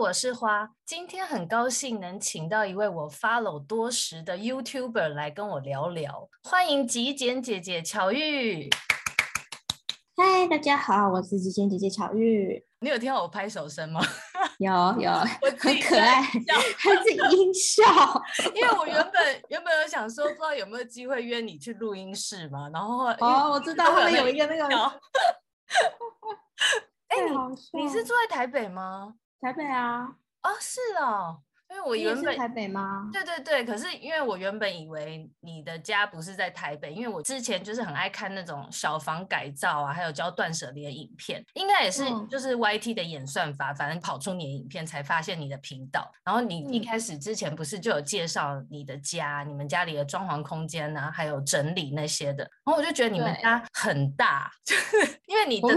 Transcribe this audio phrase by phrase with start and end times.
[0.00, 0.70] 我是花。
[0.86, 8.70] 今天很高兴能请到一位我 follow 多时的 YouTuber 来跟我聊聊，欢迎极简姐姐巧玉。
[10.16, 12.64] 嗨，大家好，我是极简姐姐巧玉。
[12.80, 14.00] 你有听到我拍手声吗？
[14.58, 16.32] 有 有，我很可爱，还
[17.02, 17.82] 是音效。
[18.56, 24.64] 因为我原本原本有想说，不知道有没有机会约你去录音室嘛，然后哦，我知道他们有一个那个。
[27.08, 29.16] 哎、欸，你你是住在台北吗？
[29.40, 30.02] 台北啊，
[30.42, 31.40] 哦，是哦，
[31.70, 33.08] 因为我原本是台北吗？
[33.10, 46.12] 对对对，可是因为我原本以为你的家不是在台北，因为我之前就是很爱看那种小房改造啊，还有教断舍离的影片，应该也是就是 YT 的演算法，嗯、反正跑出你的影片才发现你的频道。
[46.22, 55.68] 然后你一开始之前不是就有介绍你的家，你们家里的装潢空间啊，还有整理那些的，然后我就觉得你们家很大，就 是因为你的。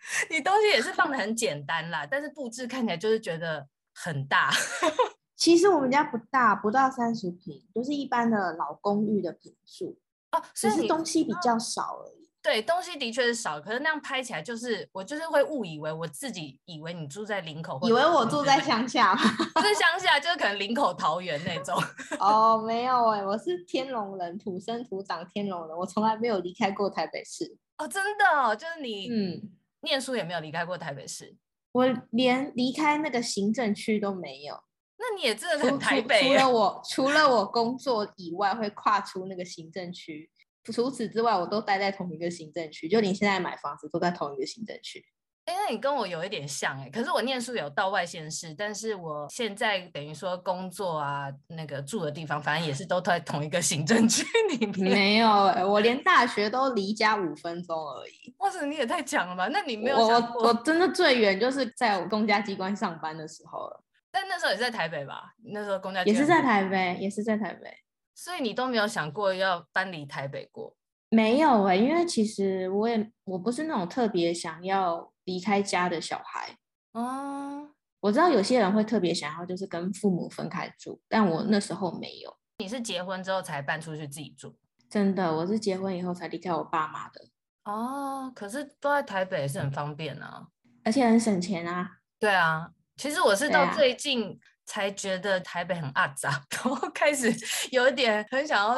[0.30, 4.50] 你东西也是放的很简单啦，但是布置看起来就是觉得很大。
[5.36, 9.98] 其实我们家不大，不到三十平，都、就是一般的老公寓的坪数
[10.32, 12.28] 哦，只是东西比较少而已。
[12.42, 19.14] 对，东西的确是少，可是那样拍起来就是我就是会误以为我自己以为你住在林口，以为我住在乡下，
[19.54, 21.74] 不是乡下，就是可能林口桃园那种。
[22.18, 27.56] 哦，没有哎、欸，我是天龙人，土生土长天龙人，我从来没有离开过台北市。
[27.78, 29.50] 哦，真的哦，就是你，嗯。
[29.82, 31.36] 念书也没有离开过台北市，
[31.72, 34.62] 我连离开那个行政区都没有。
[34.98, 36.22] 那你也真的很台北。
[36.22, 40.30] 除了我， 除了我工作以外会跨出那个行政区，
[40.64, 42.88] 除此之外我都待在同一个行政区。
[42.88, 45.02] 就你现在买房子都在同一个行政区。
[45.46, 54.92] 哎，那你跟我有一点像哎，可是我念书有到外县市，但是我现在等于说工作啊，那个住的地方，反正也是都在同一个行政区里面。
[54.92, 55.28] 没有，
[55.68, 58.32] 我连大学都离家五分钟而已。
[58.38, 59.48] 哇塞，你也太强了吧？
[59.48, 59.98] 那你没有？
[59.98, 63.82] 我我真的最远就是在我公家机关上班的时候了。
[64.12, 65.32] 但那时候也是在台北吧？
[65.52, 67.72] 那时候公家也是在台北，也是在台北。
[68.14, 70.76] 所以你都没有想过要搬离台北过？
[71.08, 75.10] 没有哎，因为其实我也我不是那种特别想要。
[75.30, 76.56] 离开家的小孩，
[76.90, 77.68] 哦，
[78.00, 82.36] 我知道有些人会特别想要，就是跟父母分开住，但我那时候没有。
[82.58, 84.56] 你是结婚之后才搬出去自己住？
[84.88, 87.28] 真的，我是结婚以后才离开我爸妈的。
[87.62, 90.48] 哦，可是都在台北也是很方便啊，
[90.82, 91.98] 而且很省钱啊。
[92.18, 94.40] 对啊，其实我是到最近。
[94.70, 96.30] 才觉得台北很阿杂，
[96.62, 97.34] 然后开始
[97.72, 98.76] 有一点很想要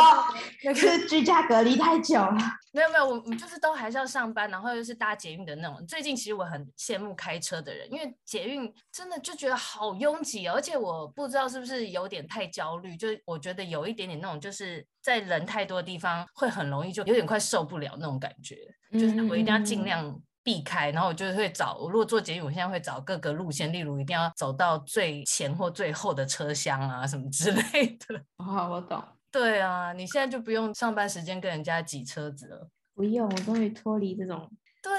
[0.64, 2.38] 那个、居家隔离太久了。
[2.72, 5.86] 没有没有，我我就是都还是要上班，然后又是搭捷运的那种。
[5.86, 18.56] 最近其实我很羡慕开车的人，因为捷运真的就觉得好拥挤，而且我不知道是不是有点太焦虑，就我觉得有一点点那种就是在人太多的地方会很容易就有点快受不了那种感觉，
[18.92, 20.18] 就是我一定要尽量。
[20.42, 21.76] 避开，然后我就会找。
[21.76, 28.22] 我如果做捷运，我现在会找各个路线，例如一定要走到最前或最后的车厢啊，什么之类的。
[28.36, 29.02] 好，我懂。
[29.30, 32.68] 对啊，你现在就不用上班时间跟人家挤车子了。
[32.94, 34.50] 不用，我终于脱离这种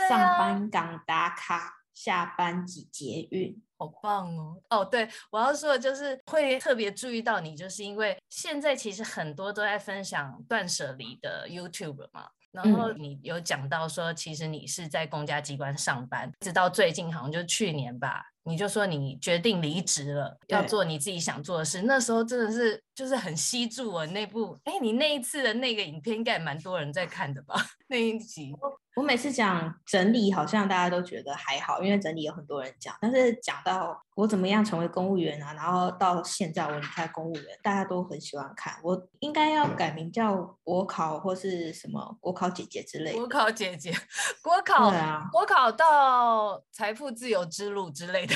[0.09, 4.57] 上班岗打卡，啊、下班挤捷运，好棒哦。
[4.69, 12.29] 哦，对，我要说的就是会特别注意到你，就是因为现在其实很多都在分享断舍离的 YouTube 嘛。
[12.53, 18.23] 然后你有讲到说，其实你是在公家机关上班，直到最近好像就去年吧。
[18.45, 21.81] 你就说你决定离职了，要做你自己想做的事。
[21.83, 27.55] 那时候真的是就是很吸住我那部，哎，你那一次的那个影片应该也蛮多人在看的吧？
[27.87, 28.53] 那一集
[28.95, 32.95] 我，每次讲整理，好像大家都觉得还好，因为整理有很多人讲。
[33.01, 38.75] 但是讲到我怎么样成为公务员啊，然后到现在我离开公务员，大家都很喜欢看。
[38.83, 43.17] 我应该要改名叫国考或是什么国考姐姐之类的。
[43.17, 43.91] 国考姐姐，
[44.43, 48.35] 国考，啊，国考到财富自由之路之类的。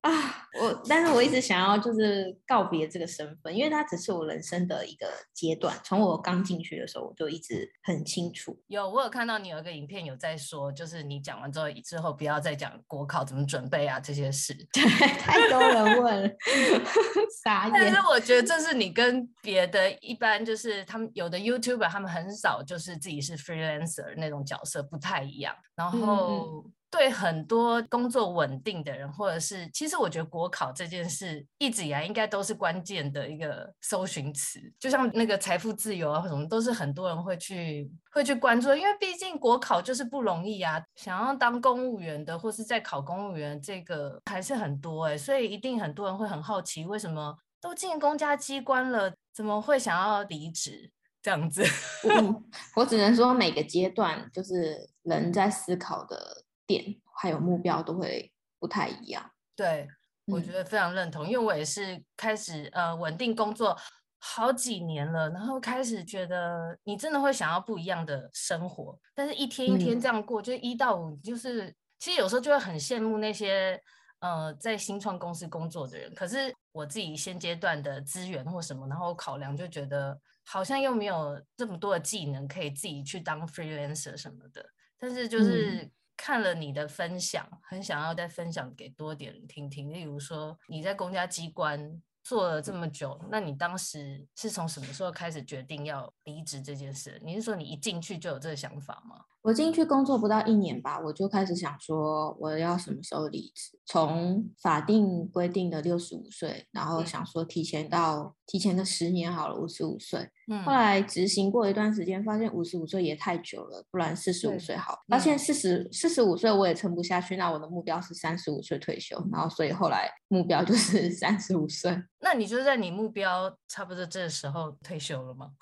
[0.00, 5.78] 啊，我但是我一直想要就是告别这个身份，因为它只是我人生的一个阶段。
[5.84, 8.58] 从我刚进去的时候，我就一直很清楚。
[8.68, 14.54] 有，我有看到你有一个影片有在说，就是你讲完之后之后不要再讲国考怎么准备啊这些事。
[14.72, 14.82] 对，
[15.18, 16.36] 太多人问，
[17.44, 17.72] 傻眼。
[17.74, 26.64] 但是我觉得这是你跟别的一般就是他们有的 YouTuber 他们很少就是自己是 freelancer 那种角色不太一样，然后。
[26.90, 40.82] 对很多工作稳定的人，或者是其实我觉得国考这件事一直以来应该都是关键的一个搜寻词，就像那个财富自由啊，什么都是很多人会去会去关注，因为毕竟国考就是不容易啊。
[40.96, 50.90] 想要当公务员的，或是在考公务员，这个还是很多哎，所以一定很多人会很好奇，为什么都进公家机关了，怎么会想要离职
[51.22, 51.62] 这样子？
[52.08, 52.44] 嗯，
[52.74, 59.28] 我只能说每个阶段就是人在思考的点还有目标都会不太一样。
[59.56, 59.88] 对，
[60.26, 63.76] 我觉得非常认同，因为我也是开始呃稳定工作
[64.18, 73.78] 好几年了，然后开始觉得你真的会想要不一样的生活，但是一天一天这样过，嗯、就一到五就是，其实有时候就会很羡慕那些
[74.20, 84.64] 呃在新创公司工作的人，可是我自己现阶段的资源或什么，然后考量就觉得好像又没有这么多的技能可以自己去当 freelancer 什么的，
[84.98, 85.90] 但是就是。
[86.20, 89.90] 嗯看了你的分享，很想要再分享给多点人听听。
[89.90, 97.18] 例如说，你在公家机关做了这么久，那你当时是从什么时候开始决定要离职这件事？
[97.24, 99.24] 你是说你一进去就有这个想法吗？
[99.40, 103.80] 我进去工作不到一年吧，我就开始想说我要什么时候离职。
[103.86, 110.28] 从法定规定的六十五岁，然后想说提前到提前个十年好了，五十五岁。
[110.50, 114.98] 嗯，后来执行过一段时间，发现五十五岁也太久了，不然四十五岁好。
[115.08, 119.16] 发现四十四十五岁我也撑不下去，那我的目标是三十五岁退休。
[119.32, 121.96] 然后所以后来目标就是 三十五岁。
[122.18, 125.52] 那你就在你目标差不多这时候退休了吗？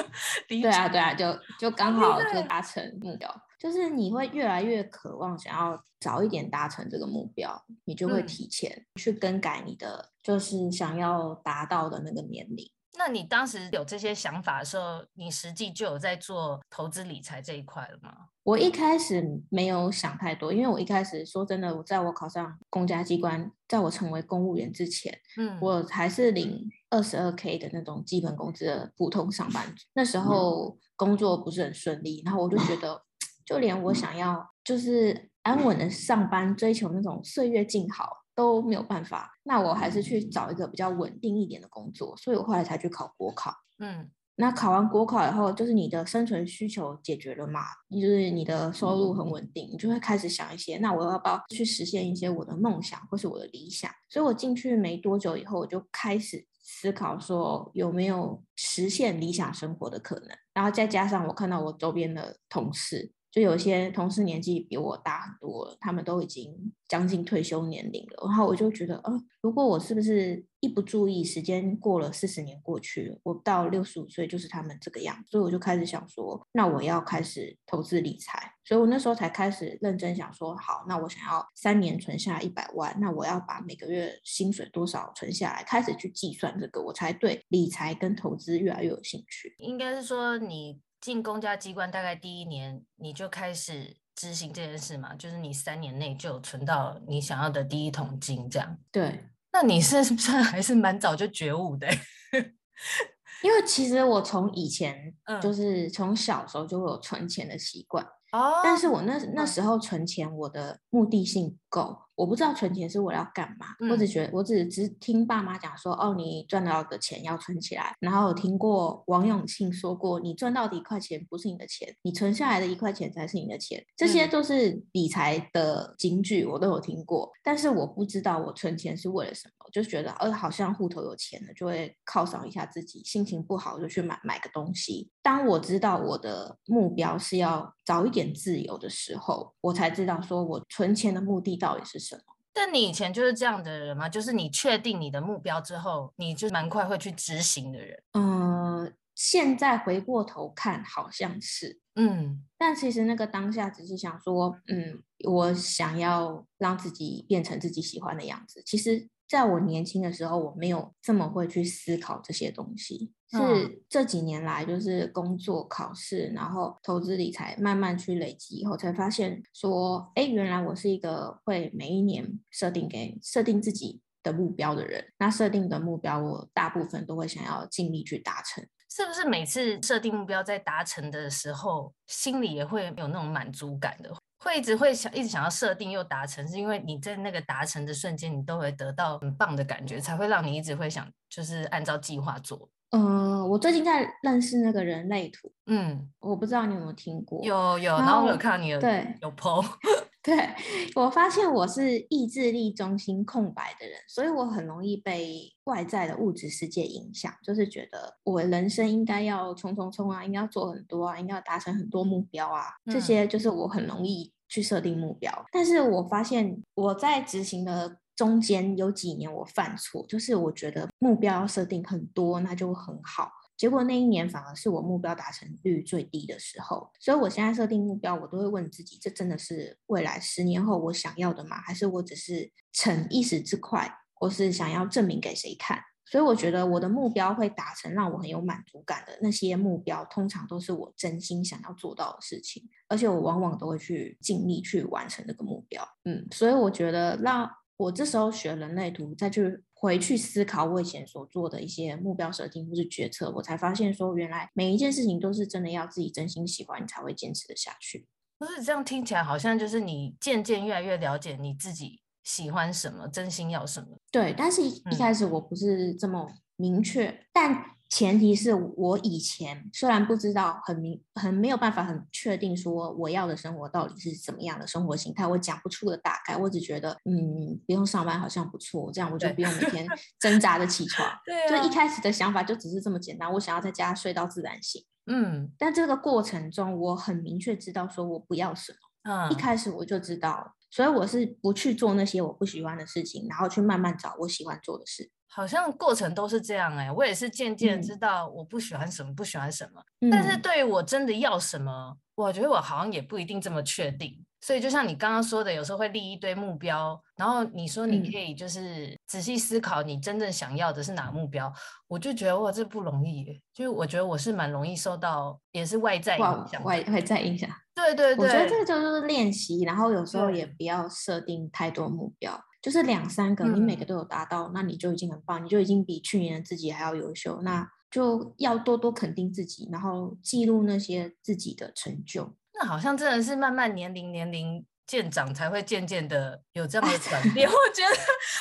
[0.48, 3.30] 对啊，对啊，就就刚好就达成目标。
[3.60, 12.70] 就是你会越来越渴望想要早一点达成这个目标，你就会提前去更改你的，就是想要达到的那个年龄。
[12.98, 18.12] 那你当时有这些想法的时候，你实际就有在做投资理财这一块了吗？
[18.42, 29.84] 我一开始没有想太多，因为我一开始说真的，我在我考上公家机关，在我成为公务员之前，嗯，我还是领二十二 K 的那种基本工资的普通上班族。
[29.92, 33.00] 那时候工作不是很顺利，然后我就觉得，
[33.46, 38.24] 就连我想要就是安稳的上班，追求那种岁月静好。
[38.38, 43.52] 都没有办法，那我还是去找一个比较稳定一点的工作，所以我后来才去考国考。
[43.80, 53.90] 嗯，那考完国考以后，就是你的生存需求解决了嘛，就是你的收入很稳定，你就会开始想一些，那我要不要去实现一些我的梦想或是我的理想？
[54.08, 63.10] 所以我进去没多久以后，我就开始思考说有没有实现理想生活的可能，然后再加上我看到我周边的同事。
[63.38, 68.26] 就有些同事年纪比我大很多，他们都已经将近退休年龄了。
[68.26, 75.30] 然后我就觉得，呃，如果我是不是一不注意，时间过了四十年过去了，我到六十五岁就是他们这个样子。
[75.30, 78.54] 所以我就开始想说，那我要开始投资理财。
[78.64, 89.54] 所以我那时候才开始认真想说，好，那我想要三年存下一百万，那我要把每个月薪水多少存下来，开始去计算这个，我才对理财跟投资越来越有兴趣。
[89.58, 90.80] 应该是说你。
[91.00, 95.14] 进公家机关大概第一年，你就开始执行这件事嘛？
[95.14, 98.78] 就是你三年内就存到你想要的第一桶金，这样。
[98.90, 101.86] 对，那你是 不是还是蛮早就觉悟的？
[103.42, 108.04] 因为其实我从以前，就是从小时候就会有存钱的习惯。
[108.32, 111.96] 哦，但是我那那时候存钱，我的目的性不够。
[112.18, 117.94] 我不知道存钱是为了要干嘛，我只觉得我只只听爸妈讲说，哦，你赚到的钱要存起来。
[118.00, 123.80] 然后有听过王永庆说过，你赚到的一块钱不是你的钱，你存下来的一块钱才是你的钱。
[123.96, 127.30] 这些都是理财的金句，我都有听过。
[127.44, 133.00] 但是我不知道我存钱是为了什么，就觉得，呃，好像户头有钱了，就会犒赏一下自己。
[133.04, 135.08] 心情不好就去买买个东西。
[135.28, 142.22] 当我知道我的目标是要早一点自由的时候，我才知道说我存钱的目的到底是什么。
[142.54, 144.08] 但你以前就是这样的人吗？
[144.08, 148.02] 就是你确定你的目标之后，你就蛮快会去执行的人。
[148.12, 158.62] 嗯、呃，现在回过头看，好像是，嗯，但其实那个当下只是想说，嗯，我想要让自己变成自己喜欢的样子。
[158.64, 159.06] 其实。
[159.28, 163.12] 在我年轻的时候，我没有这么会去思考这些东西。
[163.30, 175.12] 是这几年来，就是工作、考试，然后投资理财，慢慢去累积以后，才发现说，哎，原来我是一个会每一年设定给设定自己的目标的人。
[175.18, 178.66] 那设定的目标，我大部分都会想要尽力去达成。
[178.90, 184.10] 是不是每次设定目标在达成的时候，心里也会有那种满足感的？
[184.38, 192.70] 会一直会想，一直想要设定又达成，是因为你在那个达成的瞬间，你都会得到很棒的感觉，才会让你一直会想，就是按照计划做。
[192.90, 197.44] 嗯、呃，我最近在认识那个人类图，嗯，我不知道你有没有听过？
[197.44, 199.62] 有有，然后我有看到你有对有 po。
[200.28, 200.54] 对，
[200.94, 215.32] 我发现我是意志力中心空白的人，所以我很容易被外在的物质世界影响，就是觉得我人生应该要冲冲冲啊，应该要做很多啊，应该要达成很多目标啊，这些就是我很容易去设定目标。
[215.32, 223.30] 嗯、但是我发现我在执行的中间有几年我犯错，就是我觉得目标要设定很多，那就很好。
[223.58, 231.60] 结果那一年反而是我目标达成率最低的时候，所以我现在设定目标，我都会问自己：这真的是未来十年后我想要的吗？
[231.60, 235.80] 还是我只是逞一时之快，或是想要证明给谁看。
[236.10, 245.86] 所以我觉得我的目标会达成，让我很有满足感的那些目标，通常都是我真心想要做到的事情，而且我往往都会去尽力去完成这个目标。
[246.04, 258.06] 嗯，所以我觉得，让我这时候学人类图，再去回去思考我以前所做的一些目标设定或是决策，我才发现说，原来每一件事情都是真的要自己真心喜欢，你才会坚持的下去。
[258.38, 262.00] 不是这样听起来好像就是你渐渐越来越了解你自己。
[262.24, 263.98] 喜欢什么，真心要什么？
[264.12, 279.86] 对，但是一一开始我不是这么明确，嗯、但前提是我以前虽然不知道很明，很没有办法很确定说我要的生活到底是怎么样的生活形态，我讲不出个大概，我只觉得嗯，不用上班好像不错，这样我就不用每天
[280.20, 281.08] 挣扎的起床。
[281.24, 284.84] 对、啊，就一开始的想法就只是这么简单，我想要在家睡到自然醒。
[285.06, 288.78] 嗯，但这个过程中，我很明确知道说我不要什么。
[289.10, 290.54] 嗯，一开始我就知道。
[290.70, 295.10] 所以我是不去做那些我不喜欢的事情，然后去慢慢找我喜欢做的事。
[295.30, 299.82] 好像过程都是这样哎、欸，我也是渐渐知道我不喜欢什么，嗯、不喜欢什么。
[300.10, 304.24] 但是对于我真的要什么，我觉得我好像也不一定这么确定。
[304.40, 311.52] 所以就像你刚刚说的，有时候会立一堆目标，然后你说你可以就是仔细思考你真正想要的是哪个目标，
[311.88, 313.24] 我就觉得哇，这不容易。
[313.52, 317.50] 就是我觉得我是蛮容易受到也是外在影响，外外在影响。
[317.74, 327.40] 对对对，我觉得这个就是练习，然后有时候也不要设定太多目标，就是两三个，你每个都有达到，嗯，那你就已经很棒，你就已经比去年的自己还要优秀。
[327.40, 332.36] 那就要多多肯定自己，然后记录那些自己的成就。
[332.60, 337.46] 那好像真的是慢慢年龄年龄渐长才会渐渐的有这样的转变。
[337.48, 337.94] 我觉得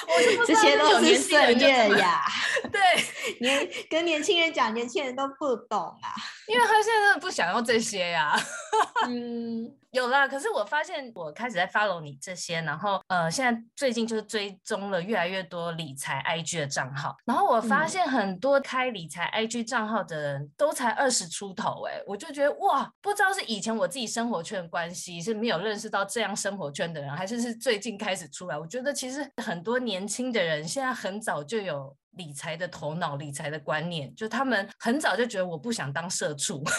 [0.07, 2.25] 我是这些都是岁月呀。
[2.71, 2.81] 对，
[3.41, 6.09] 年跟年轻人讲，年轻人都不懂啊，
[6.47, 8.35] 因为他现在真的不想要这些呀。
[9.05, 9.75] 嗯。
[9.91, 28.57] 有啦，可是我发现我开始在 follow 你这些，然后呃，现在最近就是追踪了越来越多理财 IG 的账号，然后我发现很多开理财 IG 账号的人都才二十出头，哎，我就觉得哇，不知道是以前我自己生活圈的关系是没有认识到这样生活圈的人，还是是最近开始出来。
[28.57, 36.63] 我觉得其实很多年轻的人现在很早就有理财的头脑、理财的观念，就他们很早就觉得我不想当社畜。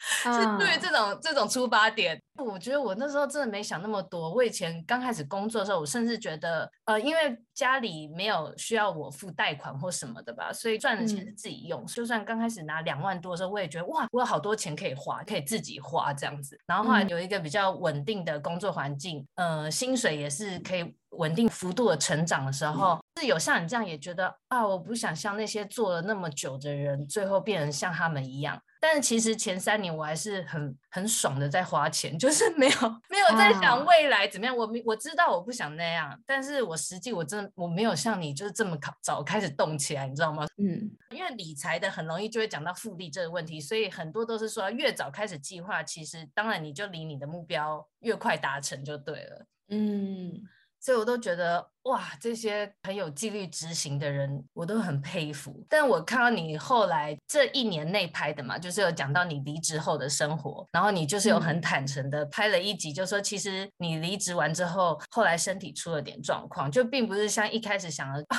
[0.00, 4.32] 是对于这种、uh, 这种出发点，我觉得我那时候真的没想那么多。
[4.32, 11.82] 我以前刚开始工作的时候，我甚至觉得，呃，因为家里没有需要我付贷款或什么的吧，所以赚的钱是自己用。
[11.82, 16.58] 嗯、就算刚开始拿两万多的时候，我也觉得哇，我有好多钱可以花，可以自己花这样子。
[16.66, 28.60] 然后后来有一个比较稳定的工作环境，呃，薪水也是可以稳定幅度的成长的时候，嗯、是有像你这样也觉得啊，我不想像那些做了那么久的人，最后变成像他们一样。
[28.82, 32.72] 但是其实前三年我还是很很爽的在花钱，就是没有
[33.10, 34.56] 没有在想未来怎么样。
[34.56, 40.46] 我我知道我不想那样，但是我实际我真的我没有像你就是这么早开始动起来，你知道吗？
[40.56, 49.46] 嗯，因为理财的很容易就会讲到复利这个问题，所以很多都是说越早开始计划，其实当然你就离你的目标越快达成就对了。
[49.68, 50.40] 嗯。
[50.80, 55.64] 所以我都觉得哇，这些很有纪律执行的人，我都很佩服。
[55.68, 68.38] 但我看到你后来这一年内拍的嘛，就是有讲到你离职后的生活，然后你就是有很坦诚的拍了一集，就说其实你离职完之后，后来身体出了点状况，就并不是像一开始想的啊。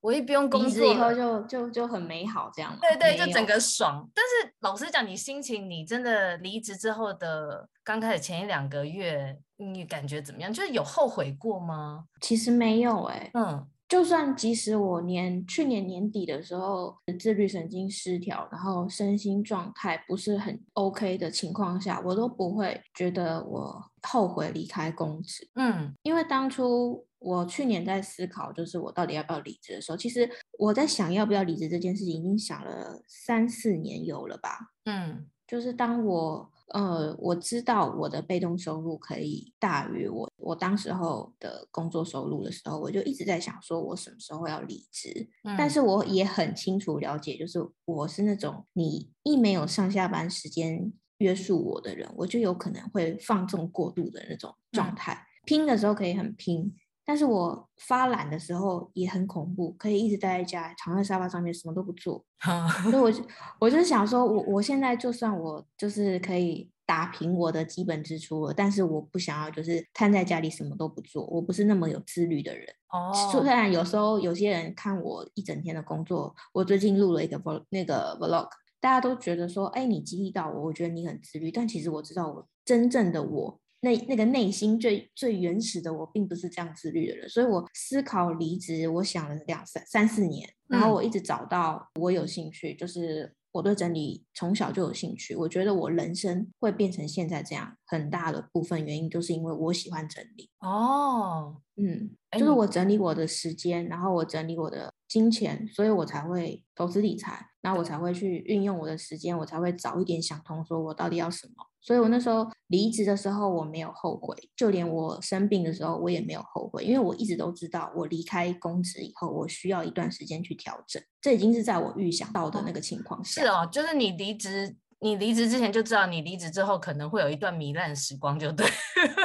[0.00, 2.76] 我一不用工作，以后就就就很美好这样。
[2.80, 4.04] 对对，就整个爽。
[4.12, 10.52] 但是老实讲，你心情，你真的离职之后的刚开始前一两个月，你感觉怎么样？
[10.52, 12.04] 就是有后悔过吗？
[12.20, 13.30] 其实没有哎、欸。
[13.34, 25.48] 嗯，就算即使我年去年年底的时候自律神经失调，然后身心状态不是很 OK 的情况下，我都不会觉得我后悔离开公职。
[25.54, 27.06] 嗯，因为当初。
[27.24, 30.28] 我去年在思考，就是我到底要不要离职的时候，其实
[30.58, 34.58] 我在想要不要离职这件事情，已经想了三四年有了吧。
[34.86, 45.28] 嗯，就是当我呃我知道我的被动收入可以大于我我当时候的工作收入的时候，我就一直在想说，我什么时候要离职？
[45.44, 55.14] 嗯，但是我也很清楚了解，就是我是那种你一没有上下班时间约束我的人，我就有可能会放纵过度的那种状态。
[55.14, 56.74] 嗯，拼的时候可以很拼。
[57.04, 62.24] 但是我发懒的时候也很恐怖，可以一直待在家，躺在沙发上面什么都不做。
[62.84, 63.24] 所以我就
[63.58, 71.24] 我就是想说，我我现在就算我就是可以打平我的基本支出了，但是我不想要就是瘫在家里什么都不做。
[71.26, 72.66] 我不是那么有自律的人。
[72.90, 73.12] 哦。
[73.30, 78.48] 虽然有时候有些人看我一整天的工作，我最近录了一个 vlog 那个 vlog，
[78.80, 81.50] 大家都觉得说，哎，你激励到我，我觉得你很自律。
[81.50, 83.58] 但其实我知道我真正的我。
[83.82, 93.34] 那那个内心最最原始的我，并不是这样自律的人，所以我思考离职，我想了两三三四年，然后我一直找到我有兴趣，就是。
[93.54, 100.48] 我对整理从小就有兴趣，我觉得我人生会变成现在这样，很大的部分原因就是因为我喜欢整理。
[100.60, 111.52] 哦，嗯，就是我整理我的时间，然后我整理我的金钱，所以我才会投资理财，然后我才会去运用我的时间，我才会早一点想通，说我到底要什么。
[111.82, 123.42] 所以我那时候离职的时候，我没有后悔，就连我生病的时候，我也没有后悔，因为我一直都知道，我离开公职以后，我需要一段时间去调整，这已经是在我预想到的那个情况下。
[123.42, 124.76] 是哦，就是你离职。
[125.02, 128.64] 你离职之前就知道，你离职之后可能会有一段糜烂时光，就对。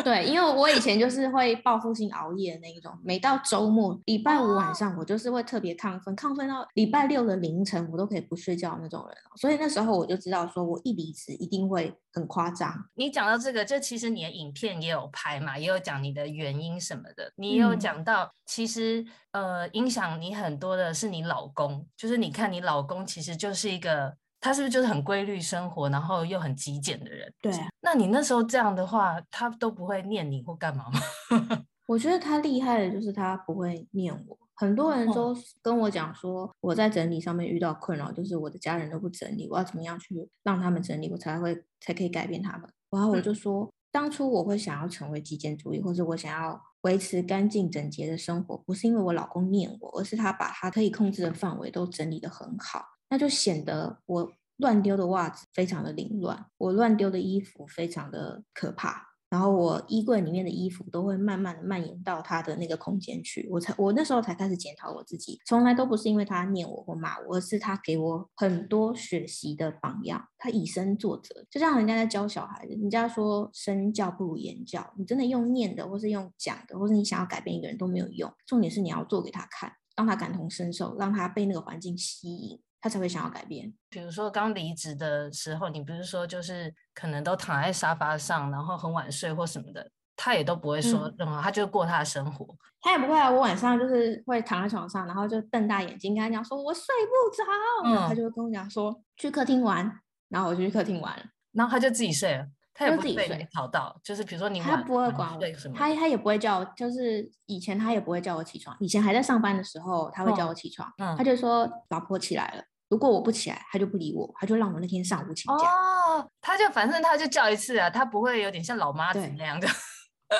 [0.03, 9.15] 对，因为 我以前就是会报复性熬夜的那一种，每到周末、礼拜五晚上，我就是会特别亢奋，亢奋到礼拜六的凌晨，我都可以不睡觉的那种人。
[9.35, 12.73] 所以那时候我就知道，说我一离职一定会很夸张。
[12.95, 24.15] 你讲到这个，就其实你的影片也有拍嘛，也有讲你的原因什么的，你也有讲到，其实、嗯、呃，影响你很多的是你老公，就是你看你老公其实就是一个。
[24.39, 27.33] 他是不是就是很规律生活，然后又很极简的人？
[27.41, 27.51] 对。
[27.81, 30.99] 那你那时候这样的话，他都不会念你或干嘛吗？
[31.87, 34.37] 我觉得他厉害的就是他不会念我。
[34.55, 42.67] 很多人都跟我讲说，我在整理上面遇到困扰，就是我的家人都不整理，我要怎么样去让他们整理，我才会才可以改变他们。
[42.89, 52.83] 然后我就说，嗯、当初我会想要成为极简主义，或者我想要维持干净整洁的生活，不是因为我老公念我，而是他把他可以控制的范围都整理得很好。
[53.09, 63.47] 那就显得我乱丢的袜子非常的凌乱，我乱丢的衣服非常的可怕，然后我衣柜里面的衣服都会慢慢的蔓延到他的那个空间去。
[63.51, 71.45] 我才我那时候才开始检讨我自己，从来都不是因为他念我或骂我，而是他给我很多学习的榜样，他以身作则。
[71.51, 82.59] 就像人家在教小孩子，人家说身教不如言教，你真的用念的，或是用讲的，或是你想要改变一个人都没有用，重点是你要做给他看，让他感同身受，让他被那个环境吸引。
[82.79, 83.73] 他才会想要改变。
[83.89, 92.47] 比如说刚离职的时候，你不是说就是可能都躺在沙发上，然后很晚睡或什么的，他也都不会说任何，嗯、他就过他的生活。
[92.81, 97.43] 他也不会啊，我晚上就是会躺在床上，然后就瞪大眼睛跟他讲说：“我睡不着。
[97.85, 101.17] 嗯”他就会跟我讲说：“去客厅玩。”然后我就去客厅玩，
[101.53, 102.45] 然后他就自己睡了，
[102.77, 105.41] 他也不自己睡，吵到就是比如说你他不会管我，
[105.75, 115.67] 他他也不会叫，就是以前他也不会叫我起床，以前还在上班的时候他会叫我起床，嗯、他就说：“老婆起来了。”如果我不起来，他就不理我，他就让我那天上午请假。
[115.67, 119.67] 哦，他就反正他就叫一次啊，他不会有点像老妈子那样的，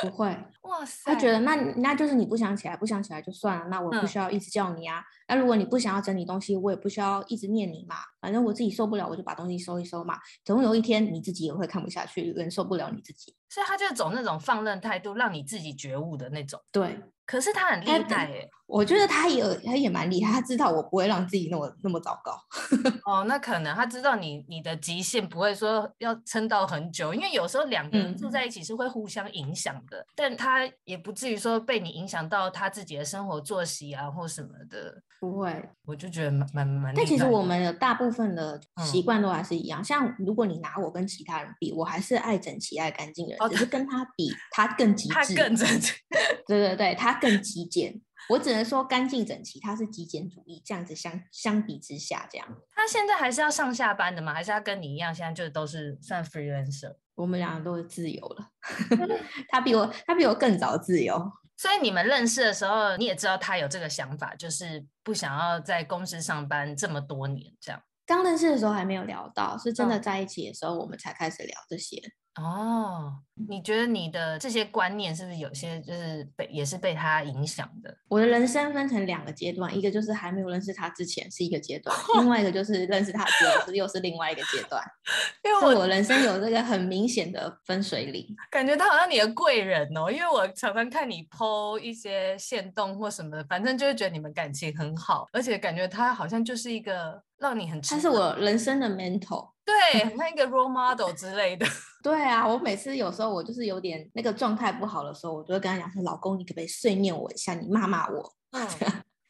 [0.02, 0.28] 不会。
[0.63, 5.02] 哇塞，他觉得那那就是你不想起来，不想起来就算了，那我不需要一直叫你啊。
[5.30, 7.95] 那、嗯、如果你不想要整理东西，我也不需要一直念你嘛。
[8.19, 10.19] 反正我自己受不了，我就把东西收一收嘛。
[10.43, 13.34] 总有一天你自己也会看不下去，忍受不了你自己。
[13.50, 16.60] 所以他就走那种放任态度，让你自己觉悟的那种。
[16.72, 17.00] 对。
[17.26, 22.40] 可是他很厉害耶，我觉得他也他也蛮厉害，他知道我不会让自己那么那么糟糕。
[23.04, 35.04] 哦，那可能他知道你你的极限不会说要撑到很久，因为有时候两个人住在一起是会互相影响的，嗯、但他也不至于说被你影响到他自己的生活作息啊或什么的。
[35.19, 36.93] 不会，我就觉得蛮蛮蛮。
[36.95, 45.93] 但其实我们的大部分的习惯都还是一样，嗯、像如果你拿我跟其他人比，我还是爱整齐、爱干净的人，哦、只是跟他比，他更极致，他更整齐。
[46.47, 48.01] 对对对，他更极简。
[48.30, 52.47] 我只能说干净整齐，他是极简主义，这样子相相比之下，这样。
[52.75, 54.34] 他现在还是要上下班的吗？
[54.34, 56.95] 还是他跟你一样，现在就都是算 freelancer？
[57.15, 58.49] 我们两个都是自由了，
[59.49, 61.32] 他比我他比我更早自由。
[61.58, 67.82] 所以你们认识的时候，你也知道他有这个想法，就是不想要在公司上班这么多年这样。
[68.06, 72.02] 刚认识的时候还没有聊到，是真的在一起的时候，我们才开始聊这些。
[72.38, 73.13] 哦，
[73.50, 77.95] 你觉得你的这些观念是不是有些就是被也是被他影响的？
[78.08, 84.84] 我的人生分成两个阶段，一个就是还没有认识他之前是一个阶段，另外一个就是认识他之后是又是另外一个阶段。
[85.43, 99.50] 因为我，我人生有这个很明显的分水岭，感觉他好像你的贵人哦，因为我常常看你 po 一些线动或什么的，反正就是觉得你们感情很好，而且感觉他好像就是一个让你很，他是我人生的 mentor。
[99.63, 101.65] 对，很像一个 role model 之类的。
[102.02, 107.54] 对啊，我每次有时候我就是有点那个状态不好的时候，我就会跟他讲说：“老公，你可不可以碎念我一下？
[107.54, 108.34] 你骂骂我。
[108.52, 108.67] 嗯”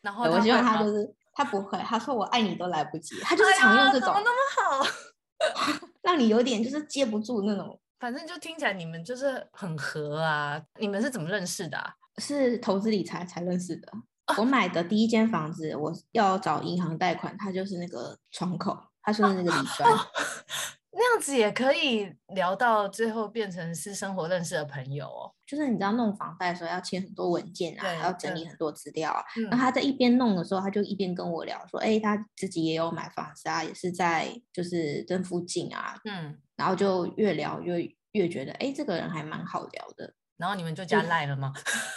[0.01, 7.79] 然后我希望他就是他不会，他说我爱你都来不及，他就是常用这种，哎、怎么那么好， 让你有点就是接不住那种。
[7.99, 10.61] 反正就听起来你们就是很合啊。
[10.79, 11.91] 你们是怎么认识的、啊？
[12.19, 13.91] 是投资理财才认识的。
[14.27, 18.77] 啊、我买的第一间房子，我要找银行贷款，它就是那个窗口。
[19.01, 20.07] 他说的那个李专，哦哦，
[20.91, 25.31] 那样子也可以聊到最后变成是生活认识的朋友哦。
[25.45, 29.23] 就是你知道弄房贷的时候要签很多文件啊，还要整理很多资料啊。
[29.37, 35.97] 嗯、那他在一边弄的时候，他就一边跟我聊说，哎、欸，他自己也有买房子啊，也是在就是这附近啊。
[36.03, 40.13] 嗯，然后就越聊越越觉得，哎、欸，这个人还蛮好聊的。
[40.37, 41.53] 然后你们就加赖了吗？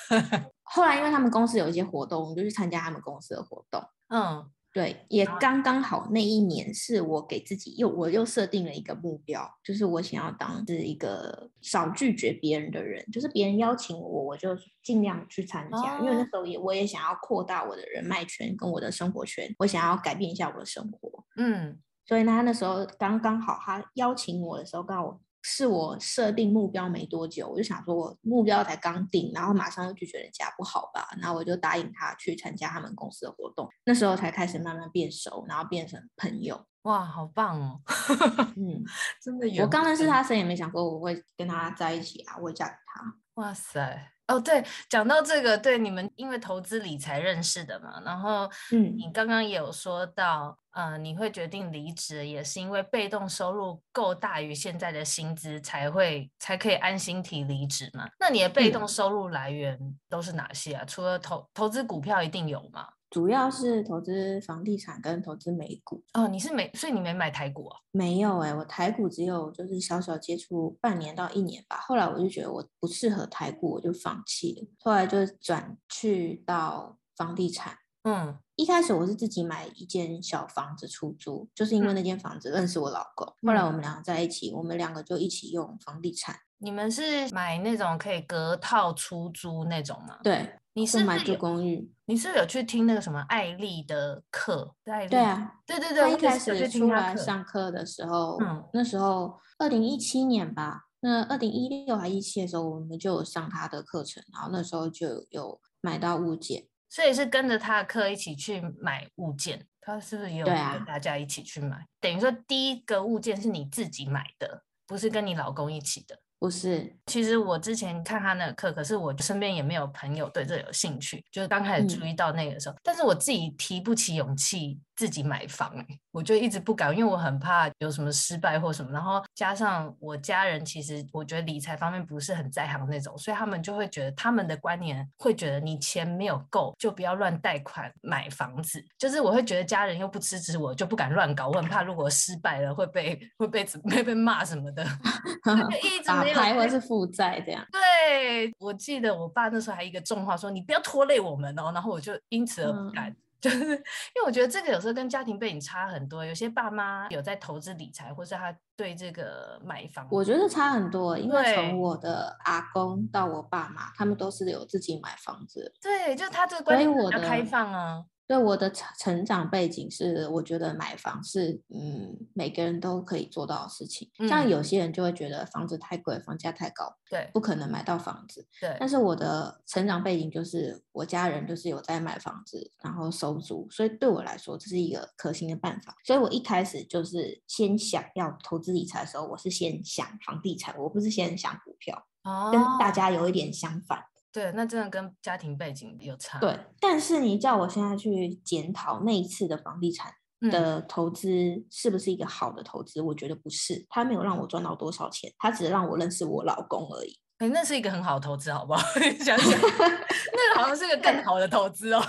[0.65, 3.83] 后来因为他们公司有一些活动，我们就去参加他们公司的活动。
[4.09, 4.51] 嗯。
[4.73, 21.25] 对，也刚刚好那一年是我给自己又我又设定了一个目标，就是我想要当是一个少拒绝别人的人，就是别人邀请我，我就尽量去参加，哦、因为那时候也我也想要扩大我的人脉圈跟我的生活圈，我想要改变一下我的生活。
[21.37, 21.77] 嗯，
[22.07, 25.21] 所以呢，他那时候刚刚好他邀请我的时候，刚好。
[25.43, 31.09] 是我设定目标没多久，我就想说，我目标才刚定，然后马上就拒绝人家，不好吧？
[31.21, 36.67] 然后我就答应他去参加他们公司的活动，那时候才开始慢慢变熟，然后变成朋友。
[36.83, 37.81] 哇，好棒哦！
[38.57, 38.83] 嗯，
[39.23, 39.65] 真的有。
[39.65, 43.15] 我刚认识他时也没想过我会跟他在一起啊，我会嫁给他。
[43.35, 44.13] 哇塞！
[44.31, 58.09] 哦，对，讲到这个，对你们因为投资理财认识的嘛，然后，嗯，你刚刚也有说到，嗯、呃，你会决定离职，也是因为被动收入够大于现在的薪资，才会才可以安心提离职嘛？
[58.21, 59.77] 那你的被动收入来源
[60.09, 60.85] 都是哪些啊？
[60.85, 62.87] 嗯、除了投投资股票，一定有吗？
[63.11, 67.77] 主要是投资房地产跟投资美股哦，你是美，所以你没买台股啊？
[67.91, 74.69] 没有哎、欸，我台股只有就是小小接触半年到一年吧，后来我就觉得我不适合台股，我就放弃了。
[74.79, 77.77] 后来就转去到房地产。
[78.05, 86.37] 嗯，一开始我是自己买一间小房子出租，就是因为那间房子认识我老公，嗯、后来我们两个在一起，我们两个就一起用房地产。
[86.59, 90.19] 你们是买那种可以隔套出租那种吗？
[90.23, 90.49] 对。
[90.81, 91.93] 你是，是买住公寓？
[92.07, 94.75] 你是，是有去听那个什么艾丽的课？
[94.87, 96.01] 艾丽对啊，对对对。
[96.01, 109.67] 他一开始出来上课的时候，嗯，那时候二零一七年吧，那二零一六还一七的时候，我们就有上他的课程，然后那时候就有买到物件，所以是跟着他的课一起去买物件。
[109.83, 110.55] 他是不是也有跟
[110.87, 111.77] 大家一起去买？
[111.77, 116.19] 啊、等于说第一个物件是你自己买的，不是跟你老公一起的。
[116.41, 125.71] 不是，其实我之前看他那个课，可是我身边也没有朋友对这有兴趣，就是刚开始注意到那个时候，嗯、但是我自己提不起勇气自己买房，
[126.13, 144.83] 我就一直不敢，因为我很怕有什么失败或什么，然后加上我家人其实我觉得理财方面不是很在行那种，所以他们就会觉得他们的观念会觉得你钱没有够就不要乱贷款买房子，就是我会觉得家人又不支持我，就不敢乱搞，我很怕如果失败了会被会被 会被骂什么的，
[145.45, 146.30] 就一直没。
[146.33, 168.05] 还会是负债这样，对，我记得我爸那时候还一个重话说，你不要拖累我们哦，然后我就因此而不敢，嗯、 就是因为我觉得这个有时候跟家庭背景差很多，有些爸妈有在投资理财，或是他对这个买房，我觉得差很多，因为从我的阿公到我爸妈，他们都是有自己买房子，对，就他这个观念比较开放啊。
[168.31, 174.09] 对我的成长背景是，我觉得买房是嗯每个人都可以做到的事情。
[174.21, 178.47] 嗯、像有些人就会觉得房子太贵，房价太高，对，不可能买到房子。
[178.61, 178.77] 对。
[178.79, 185.97] 但是我的成长背景就是，我家人就是有在买房子，然后收租，所以对我来说这是一个可行的办法。
[186.05, 194.05] 所以我一开始就是先想要投资理财的时候，我是先想房地产，我不是先想股票，哦、跟大家有一点相反。
[194.33, 196.39] 对，那真的跟家庭背景有差。
[196.39, 200.13] 对，但是你叫我现在去检讨那一次的房地产
[200.51, 201.29] 的投资
[201.71, 203.85] 是不是一个好的投资，嗯、我觉得不是。
[203.89, 207.19] 他没有让我赚到多少钱，他只是让我认识我老公而已。
[207.39, 208.81] 哎，那是一个很好的投资，好不好？
[209.25, 212.03] 想想， 那个好像是个更好的投资哦。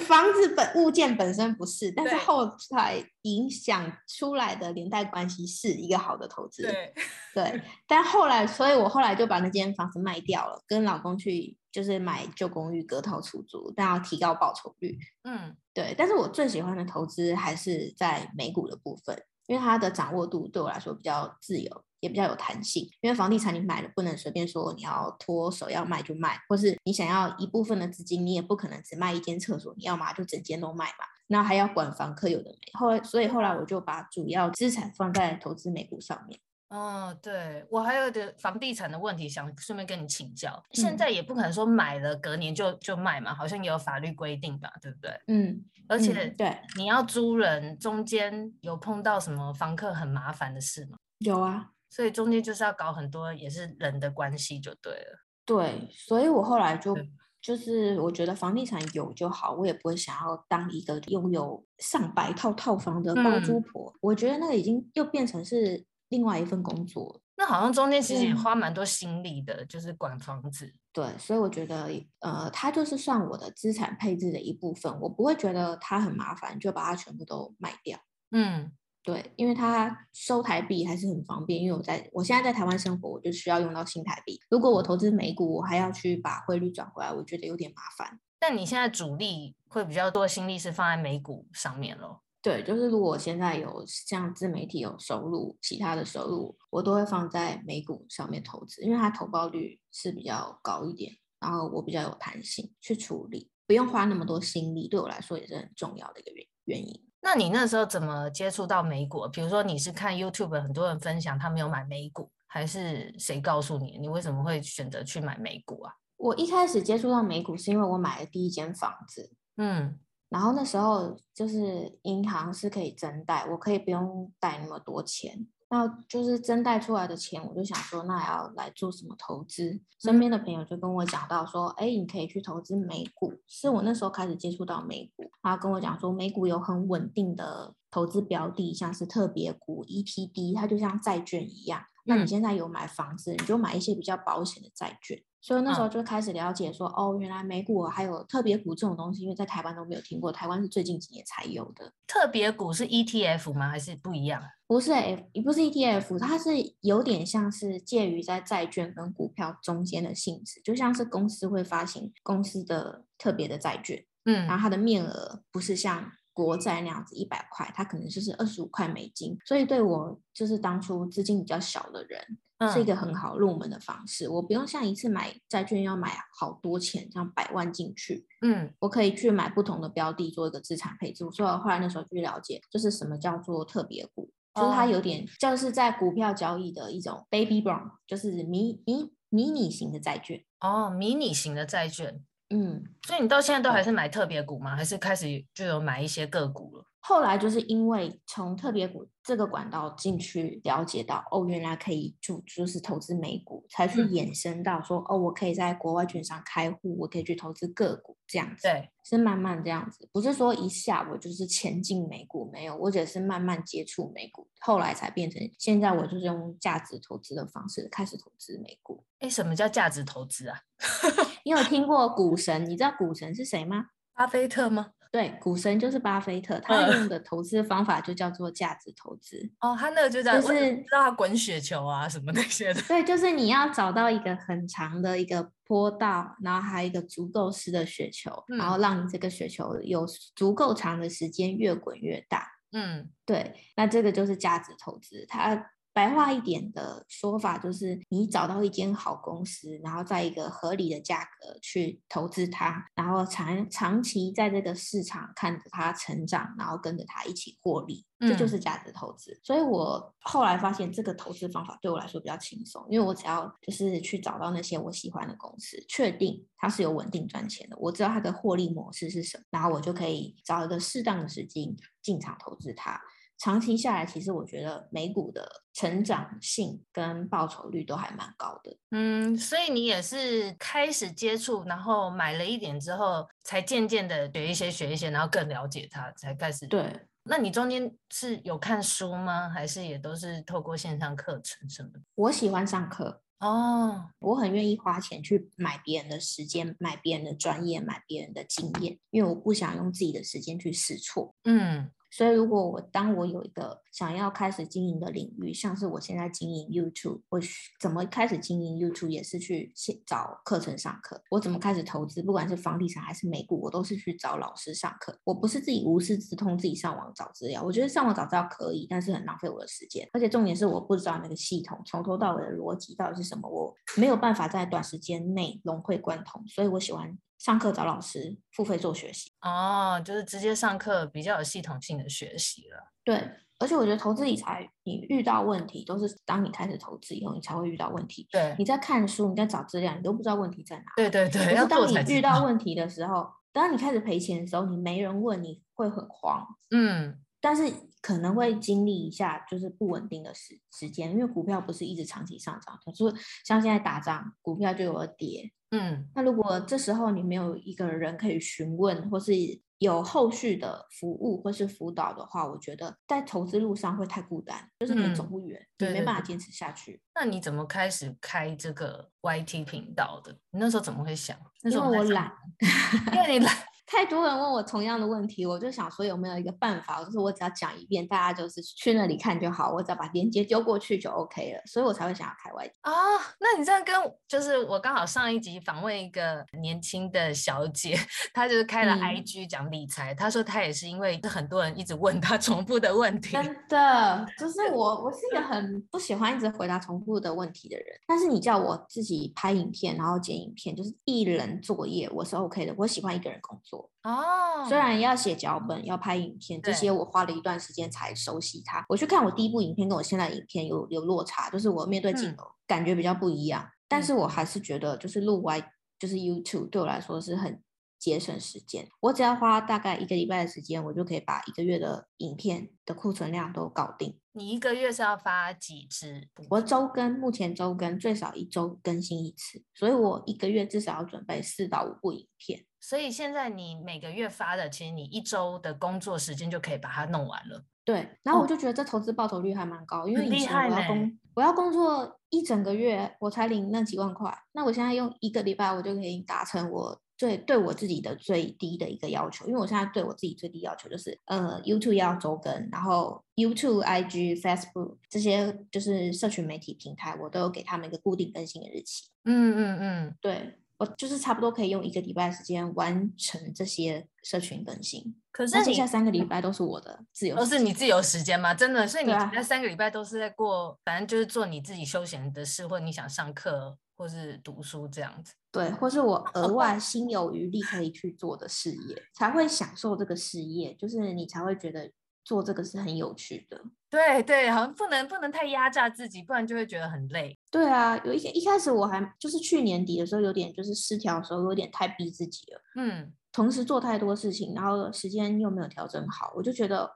[0.00, 6.62] 房子本物件本身不是，但是后来影响出来的连带关系是一个好的投资。
[6.62, 6.94] 对，
[7.34, 14.98] 对，但后来，所以我后来就把那间房子卖掉了，跟老公去就是买旧公寓隔套出租，但要提高报酬率。
[15.24, 15.94] 嗯，对。
[15.96, 21.84] 但是我最喜欢的投资还是在美股的部分，因为它的掌握度对我来说比较自由。
[22.02, 32.58] 也比较有弹性，因为房地产你买了不能随便说你要脱手要卖就卖，或是你想要一部分的资金，你也不可能只卖一间厕所，你要嘛就整间都卖嘛，那还要管房客有的没。
[32.78, 36.40] 后来，所以后来我就把主要资产放在投资美股上面。
[36.70, 45.10] 哦，对，我还有点房地产的问题想顺便跟你请教，现在也不可能说买了隔年就就卖嘛，好像也有法律规定吧，对不对？
[45.28, 50.96] 嗯，而且、嗯、对，你要租人中间有碰到什么房客很麻烦的事吗？
[51.18, 51.71] 有啊。
[51.94, 55.18] 所以中间就是要搞很多也是人的关系就对了。
[55.44, 56.96] 对，所以我后来就
[57.42, 63.92] 就是我觉得房地产有就好，我也不会想要当一个拥有上百套套房的包租婆。
[63.94, 67.20] 嗯、我觉得那个已经又变成是另外一份工作。
[67.34, 70.72] 那好像中间其实也花蛮多心力的，嗯、就是管房子。
[70.92, 77.98] 对，所以我觉得，呃，它就是算我的资产配置的一部分，我不会觉得它很麻烦，就把它全部都卖掉。
[78.30, 78.70] 嗯，
[79.04, 84.40] 对，因为它收台币还是很方便，因为我在我现在在台湾生活，我就需要用到新台币。
[84.48, 88.20] 如果我投资美股，我还要去把汇率转回来，我觉得有点麻烦。
[88.38, 92.22] 但你现在主力会比较多心力是放在美股上面咯？
[92.40, 107.00] 对，就是如果我现在有像自媒体有收入，其他的收入我都会放在美股上面投资，因为它投报率是比较高一点，然后我比较有弹性去处理，不用花那么多心力，对我来说也是很重要的一个原原因。
[107.24, 109.28] 那你那时候怎么接触到美股？
[109.28, 113.96] 比如说你是看 YouTube 很多人分享他没有买美股，还是谁告诉你？
[113.98, 115.94] 你为什么会选择去买美股啊？
[116.16, 119.98] 我一开始接触到美股是因为我买了第一间房子，嗯。
[120.28, 129.80] 然后那时候就是银行是可以增贷，我可以不用贷那么多钱，那就是真贷出来的钱，我就想说，那还要来做什么投资？
[129.98, 141.82] 身边的朋友就跟我讲到说，哎，你可以去投资美股，是我那时候开始接触到美股，他跟我讲说，美股有很稳定的投资标的，像是特别股 ETD，它就像债券一样。
[142.04, 145.22] 那你现在有买房子，你就买一些比较保险的债券。
[145.42, 151.92] 所以那时候就开始了解说，哦，哦，原来美股还有特别股这种东西，因为在台湾都没有听过，台湾是最近几年才有的。
[152.06, 153.68] 特别股是 ETF 吗？
[153.68, 154.40] 还是不一样？
[154.68, 156.50] 不是 F，不是 ETF，它是
[156.80, 169.36] 有点像是介于在债券跟股票中间的性质，就像是公司会发行公司的特别的债券，嗯，然后它的面额不是像国债那样子一百块，它可能就是二十五块美金。
[169.44, 172.38] 所以对我就是当初资金比较小的人。
[172.70, 178.26] 是一个很好入门的方式，我不用像一次买债券要买好多钱，这样百万进去。
[178.42, 181.24] 嗯，我可以去买不同的标的做一个资产配置。
[181.32, 190.44] 所以我后来那时候去了解，就是什么叫做特别股，就是它有点就是在股票交易的一种 baby bond，就是迷迷迷你型的债券。
[190.60, 192.22] 哦，迷你型的债券。
[192.52, 194.76] 嗯，所以你到现在都还是买特别股吗？
[194.76, 196.84] 还是开始就有买一些个股了？
[197.04, 208.68] 后来就是因为从特别股这个管道进去了解到，哦，原来可以就就是投资美股，才去衍生到说，嗯、哦，我可以在国外券商开户，我可以去投资个股这样子。
[208.68, 219.02] 对，是慢慢这样子，不是说一下我就是前进美股，没有，我只是慢慢接触美股，后来才变成现在我就是用价值投资的方式开始投资美股。
[219.18, 220.60] 哎，什么叫价值投资啊？
[221.44, 222.64] 你有听过股神？
[222.68, 223.86] 你知道股神是谁吗？
[224.14, 224.90] 巴菲特吗？
[225.10, 229.50] 对，股神就是巴菲特，他用的投资方法就叫做价值投资。
[229.60, 232.80] 哦，他那个就叫，就是知道他滚雪球啊什么那些的。
[232.82, 242.50] 对，就是你要找到一个很长的一个坡道，然后还有一个足够湿的雪球，嗯，然后让你这个雪球有足够长的时间越滚越大。
[242.72, 245.72] 嗯，对，那这个就是价值投资，它。
[245.94, 259.32] 白话一点的说法就是，你找到一间好公司，然后在一个合理的价格去投资它，然后长长期在这个市场看着它成长，然后跟着它一起获利，这就是价值投资。
[259.32, 259.40] 嗯。
[259.44, 272.98] 所以我后来发现这个投资方法对我来说比较轻松，因为我只要就是去找到那些我喜欢的公司，确定它是有稳定赚钱的，我知道它的获利模式是什么，然后我就可以找一个适当的时机进场投资它。
[273.42, 278.78] 长期下来，其实我觉得美股的成长性跟报酬率都还蛮高的。
[278.92, 286.68] 嗯，所以你也是开始接触，然后买了一点之后，才渐渐的学一些学一些，然后更了解它，才开始。
[286.68, 289.50] 对，那你中间是有看书吗？
[289.50, 292.00] 还是也都是透过线上课程什么的？
[292.14, 301.34] 我喜欢上课哦，我很愿意花钱去买别人的时间，买别人的专业，买别人的经验，因为我不想用自己的时间去试错。
[301.42, 301.90] 嗯。
[302.12, 307.40] 所以，如果我当我有一个想要开始经营的领域，像是我现在经营 YouTube，我
[307.80, 309.72] 怎么开始经营 YouTube 也是去
[310.06, 311.22] 找课程上课。
[311.30, 315.18] 我怎么开始投资，不管是房地产还是美股，我都是去找老师上课。
[315.24, 317.62] 我不是自己无师自通，自己上网找资料。
[317.62, 320.06] 我觉得上网找资料可以，但是很浪费我的时间。
[320.12, 326.46] 而且重点是我不知道那个系统从头到尾的逻辑到底是什么，我没有办法在短时间内融会贯通。
[326.46, 327.18] 所以我喜欢。
[327.42, 332.92] 上课找老师，付费做学习哦，就是直接上课比较有系统性的学习了。
[333.02, 333.16] 对，
[333.58, 338.28] 而且我觉得投资理财，你遇到问题都是当你开始投资以后，你才会遇到问题。
[338.30, 340.84] 对，你在看书，你在找资料，你都不知道问题在哪。
[340.94, 346.46] 对对对，要当你遇到问题的时候，当你开始赔钱的时候，你没人问，你会很慌。
[346.70, 355.50] 嗯，但是可能会经历一下就是不稳定的时时间，因为股票不是一直长期上涨，就是像现在打仗，股票就有了跌。
[355.72, 359.32] 嗯，那如果这时候你没有一个人可以询问，或是
[359.78, 367.00] 有后续的服务或是辅导的话，我觉得在投资路上会太孤单，就是你走不远，嗯、你没办法坚持下去。
[367.14, 370.30] 那你怎么开始开这个 YT 频道的？
[370.50, 371.36] 你那时候怎么会想？
[371.62, 372.30] 那时候我懒，
[373.12, 373.56] 因为你懒。
[373.92, 382.92] 太多人问我同样的问题，我就想说有没有一个办法，就是我只要讲一遍，大家就是去那里看就好，我只要把链接丢过去就 OK 了，所以我才会想要开 YT 啊。
[383.38, 383.94] 那你这样跟
[384.26, 387.94] 就是我刚好上一集访问一个年轻的小姐，
[388.32, 393.32] 她就是开了 IG 讲理财，嗯、她说她也是因为很多人一直问她重复的问题。
[393.32, 403.81] 真的，就是我我是一个很不喜欢一直回答重复的问题的人，但是你叫我自己拍影片，然后剪影片，就是一人作业，我是 OK 的，我喜欢一个人工作。
[404.02, 408.84] 哦，虽然要写脚本、要拍影片，这些我花了一段时间才熟悉它。
[408.88, 413.68] 我去看我第一部影片，跟我现在的影片有有落差，就是我面对镜头、嗯、感觉比较不一样。
[413.86, 415.62] 但是我还是觉得，就是录 Y，
[415.98, 417.62] 就是 YouTube 对我来说是很
[417.98, 418.88] 节省时间。
[419.00, 424.18] 我只要花大概一个礼拜的时间，我就可以把一个月的影片的库存量都搞定。
[424.32, 426.26] 你一个月是要发几支？
[426.48, 432.64] 我周更，目前周更最少一周更新一次，所以我一个月至少要准备四到五部影片。
[432.82, 437.64] 所以现在你每个月发的，其实你一周的工作时间就可以把它弄完了。
[437.84, 444.36] 对，然后我就觉得这投资报酬率还蛮高，哦、因为以前我要工我要工作一整个月，我才领那几万块。
[444.52, 449.46] 那我现在用一个礼拜，我就可以达成我最对我自己的最低的一个要求。
[449.46, 459.08] 因为我现在对我自己最低要求就是，呃，YouTube 要周更，然后 YouTube、IG、Facebook 这些就是社群媒体平台，我都有给他们一个固定更新的日期。
[459.24, 460.58] 嗯嗯嗯，对。
[460.82, 468.52] 我就是差不多可以用一个礼拜的时间完成这些社群更新，可是剩下三个礼拜都是我的自由，都是你自由时间吗？
[468.52, 475.34] 真的，所以你那三个礼拜都是在过，啊、反正就是做你自己休闲的事，或者你想上课或是读书这样子。
[475.52, 481.88] 对，或是我额 外心有余力可以去做的事业，才会享受这个事业，就是你才会觉得
[482.24, 483.60] 做这个是很有趣的。
[483.90, 487.38] 对对，好像不能不能太压榨自己，不然就会觉得很累。
[487.50, 492.60] 对啊，有一些一开始我还就是去年底的时候，有点就是失调的时候，有点太逼自己了。
[492.76, 496.90] 嗯，同时做太多事情，然后时间又没有调整好，我就觉得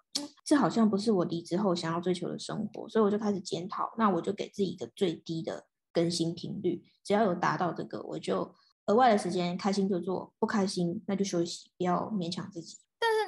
[0.45, 3.93] 这好像不是我离职后想要追求的生活，所以我就开始检讨。
[3.99, 8.55] 那我就给自己一个最低的更新频率，只要有达到这个，我就
[8.87, 12.79] 额外的时间开心就做，不开心那就休息，不要勉强自己。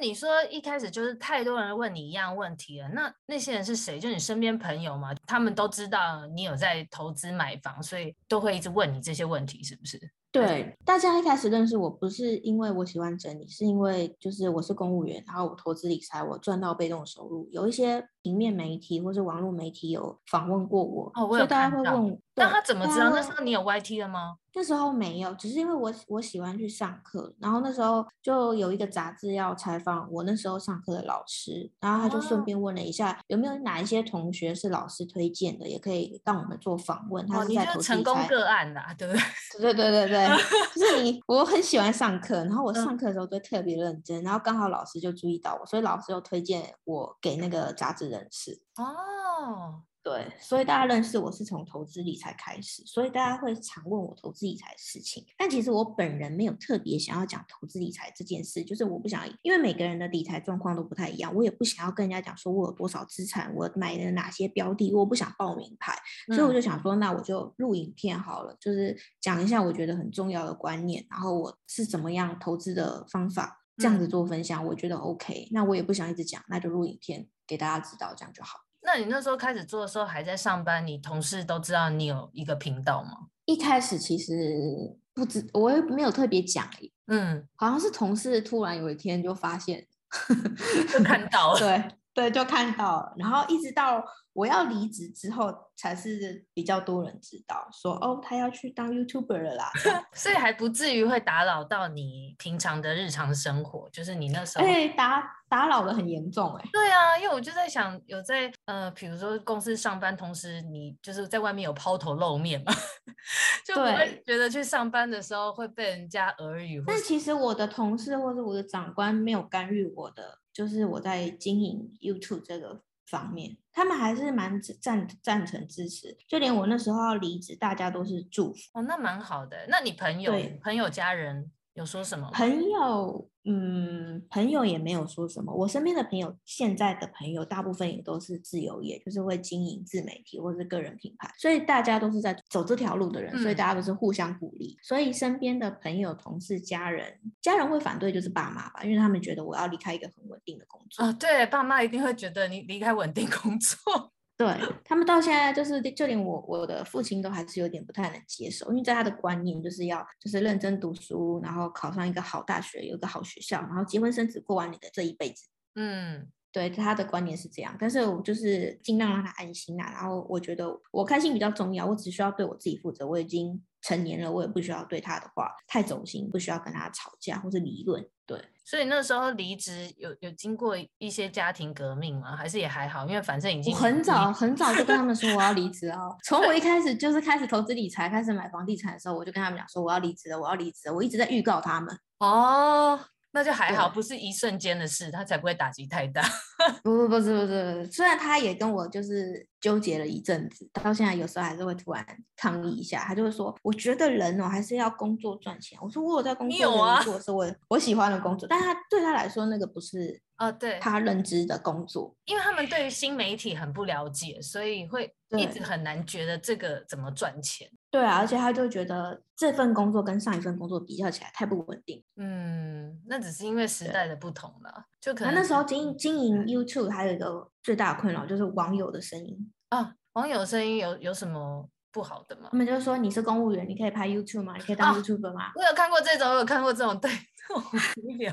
[0.00, 3.98] 你说一开始就是太多人问你一样问题了，那那些人是谁？
[3.98, 5.14] 就你身边朋友嘛？
[5.26, 9.98] 他们都知道你有在投资买房，所以都会一直问你这些问题，是不是？
[10.30, 17.48] 对，大家一开始认识我不是因为我喜欢整理，是因为就是我是公务员，然后我投资理财，我赚到被动收入。
[17.50, 21.76] 有一些平面媒体或是网络媒体有访问过我，哦，我有看到。
[21.76, 24.36] 所以大家会问，那他怎么知道那时候你有 YT 了吗？
[24.54, 37.24] 那时候没有，只是因为我我喜欢去上课，然后那时候就有一个杂志要采访我那时候上课的老师，然后他就顺便问了一下、哦、有没有哪一些同学是老师推荐的，也可以让我们做访问。
[37.28, 39.22] 他是在成功个案啦，对不对？
[39.60, 40.28] 对对对对对，
[40.74, 48.60] 就是你，我很喜欢上课，然后我上课的时候都特别认真，嗯、然后刚好老师就注意到我，所以老师又推荐我给那个杂志人士。
[48.76, 49.84] 哦。
[50.00, 55.22] 对，所以大家认识我是从投资理财开始，所以大家会常问我投资理财的事情。
[55.36, 65.94] 但其实我本人没有特别想要讲投资理财这件事，就是我不想，因为每个人的理财状况都不太一样，我也不想要跟人家讲说我有多少资产，我买了哪些标的，我不想报名牌，
[66.28, 75.48] 所以我就想说，那我就录影片好了，就是讲一下我觉得很重要的观念，然后我是怎么样投资的方法，这样子做分享，我觉得 OK。
[75.52, 78.58] 那我也不想一直讲，那就录影片给大家知道，这样就好。
[78.82, 83.28] 那你那时候开始做的时候还在上班，你同事都知道你有一个频道吗？
[83.44, 86.68] 一开始其实不知，我也没有特别讲。
[87.06, 89.86] 嗯，好像是同事突然有一天就发现，
[90.92, 91.58] 就看到了。
[91.58, 94.04] 对对，就看到了，然后一直到。
[94.34, 99.68] 我要离职之后，才是比较多人知道，说哦，他要去当 YouTuber 了啦，
[100.14, 112.72] 所以还不至于会打扰到你平常的日常生活，就是你那时候，哎，打打扰的很严重，哎，对啊，因为我就在想，有在呃，比如说公司上班，同时你就是在外面有抛头露面嘛，
[113.66, 116.80] 就不会觉得去上班的时候会被人家耳语。
[116.86, 122.82] 但其实我的同事或者我的长官没有干预我的，就是我在经营 YouTube 这个。
[123.10, 128.58] 方面，他们还是蛮赞赞成支持，就连我那时候要离职，大家都是祝福。
[128.74, 129.66] 哦，那蛮好的。
[129.70, 132.28] 那你朋友、对朋友、家人有说什么？
[132.32, 135.54] 朋友，嗯，朋友也没有说什么。
[135.54, 144.76] 我身边的朋友，现在的朋友大部分也都是自由业，就是会经营自媒体或是个人品牌，所以大家都是在走这条路的人，嗯、所以大家都是互相鼓励。
[144.82, 151.04] 所以身边的朋友、同事、家人，家人会反对就是爸妈吧，因为他们觉得我要离开一个很稳定的工作。
[151.04, 154.12] 啊、哦，对，爸妈一定会觉得你离开稳定工作。
[154.38, 154.46] 对，
[154.84, 165.48] 他们到现在就是，就连我我的父亲都还是有点不太能接受，因为在他的观念就是要就是认真读书，然后考上一个好大学，有一个好学校，然后结婚生子，过完你的这一辈子。
[165.74, 169.92] 嗯，对，他的观念是这样，但是我就是尽量让他安心啊。
[169.92, 173.06] 然后我觉得我开心比较重要，我只需要对我自己负责。
[173.06, 178.04] 我已经成年了，我也不需要对他的话太走心，不需要跟他吵架或是理论。
[178.26, 178.42] 对。
[178.64, 182.36] 所以那时候离职有有经过一些家庭革命吗？
[182.36, 183.06] 还是也还好？
[183.06, 186.16] 因为反正已经很早很早就跟他们说我要离职哦。
[186.24, 190.94] 从我一开始就是开始投资理财，开始买房地产的时候，我就跟他们讲说我要离职了，我要离职了。
[190.94, 191.98] 我一直在预告他们。
[192.18, 192.98] 哦。
[193.38, 196.20] 那就还好，不是一瞬间的事，他才不会打击太大。
[196.82, 202.04] 不不不是不是，虽然他也跟我就是纠结了一阵子，到现在有时候还是会突然
[202.36, 205.78] 抗议一下，他就会说，我觉得人哦还是要工作赚钱。
[205.80, 217.68] 我说我有在工作，有啊，做是我我喜欢的工作，但他对他来说那个不是啊，对他认知的工作，因为他们对于新媒体很不了解，所以会一直很难觉得这个怎么赚钱。
[217.90, 222.02] 对啊，而且他就觉得这份工作跟上一份工作比较起来太不稳定。
[222.16, 229.94] 嗯，那只是因为时代的不同了，就可能那时候经营经营 YouTube 还有一个最大的困扰就是网友的声音啊。
[230.12, 232.48] 网友声音有有什么不好的吗？
[232.52, 234.54] 他们就说，你是公务员，你可以拍 YouTube 吗？
[234.56, 235.52] 你可以当 YouTuber 吗？
[235.56, 237.10] 我有看过这种，我有看过这种，对，
[237.48, 237.62] 这种
[238.04, 238.32] 无聊。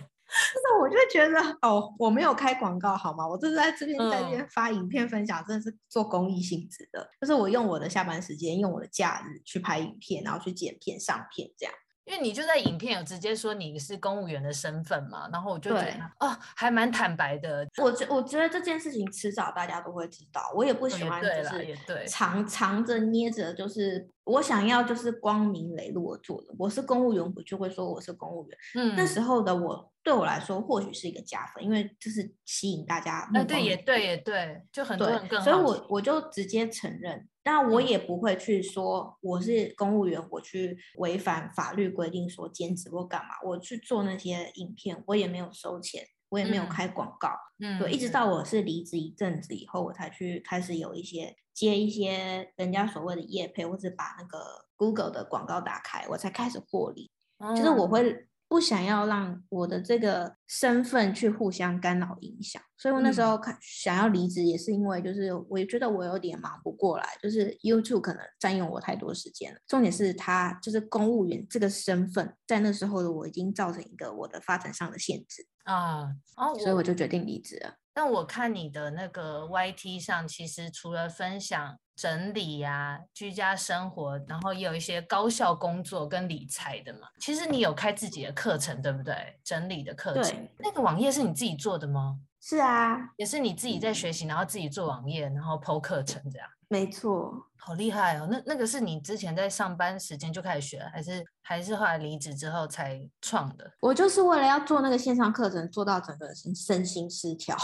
[0.53, 3.27] 就是我就觉得哦，我没有开广告好吗？
[3.27, 7.09] 我就是在这边在这边发影片分享，真的是做公益性质的。
[7.21, 11.73] 就是我用我的下班时间，用我的假日去拍影片，然后去剪片上片这样。
[12.05, 17.67] 因为你就在影片有直接说你是公务员的身份嘛，然后我就觉得哦，还蛮坦白的。
[17.81, 21.75] 我觉我觉得这件事情迟早大家都会知道，我也不喜欢就是
[22.07, 26.53] 藏藏着捏着，就是我想要就是光明磊落做的。
[26.59, 28.57] 我是公务员，我就会说我是公务员。
[28.75, 33.27] 嗯，那时候的我对我来说或许是一个加分，因为就是吸引大家。
[33.33, 35.43] 那对也对也对，就很多人更好。
[35.43, 37.27] 所以我我就直接承认。
[37.41, 47.29] 但我也不会去说我是公务员，我去违反法律规定说兼职或干嘛，我去做那些影片，我也没有收钱，我也没有开广告，
[47.59, 58.27] 嗯，对，一直到我是离职一阵子以后，我才去开始有一些接一些人家所谓的业配，或者把那个 Google 的广告打开，我才开始获利，嗯，就是我会。
[58.47, 69.59] 不想要让我的这个身份去互相干扰影响，所以我那时候看想要离职，也是因为就是我也觉得我有点忙不过来，就是 YouTube 可能占用我太多时间了。
[69.67, 76.03] 重点是他就是公务员这个身份，在那时候的我已经造成一个我的发展上的限制啊，
[76.37, 77.73] 哦，所以我就决定离职了。
[77.95, 87.07] 但我看你的那个 YT 上，其实除了分享整理呀、啊、居家生活，然后也有一些高效工作跟理财的嘛。
[87.21, 89.39] 其实你有开自己的课程，对不对？
[89.45, 92.19] 整理的课程，对那个网页是你自己做的吗？
[92.41, 96.49] 是啊，也是你自己在学习，然后自己做网页，然后 PO 课程这样。
[96.75, 98.27] 没错，好厉害哦！
[98.29, 103.71] 那那个是你之前在上班时间就开始学，还是还是后来离职之后才创的？
[103.79, 107.55] 我就是为了要做那个线上课程，做到整个身身心失调。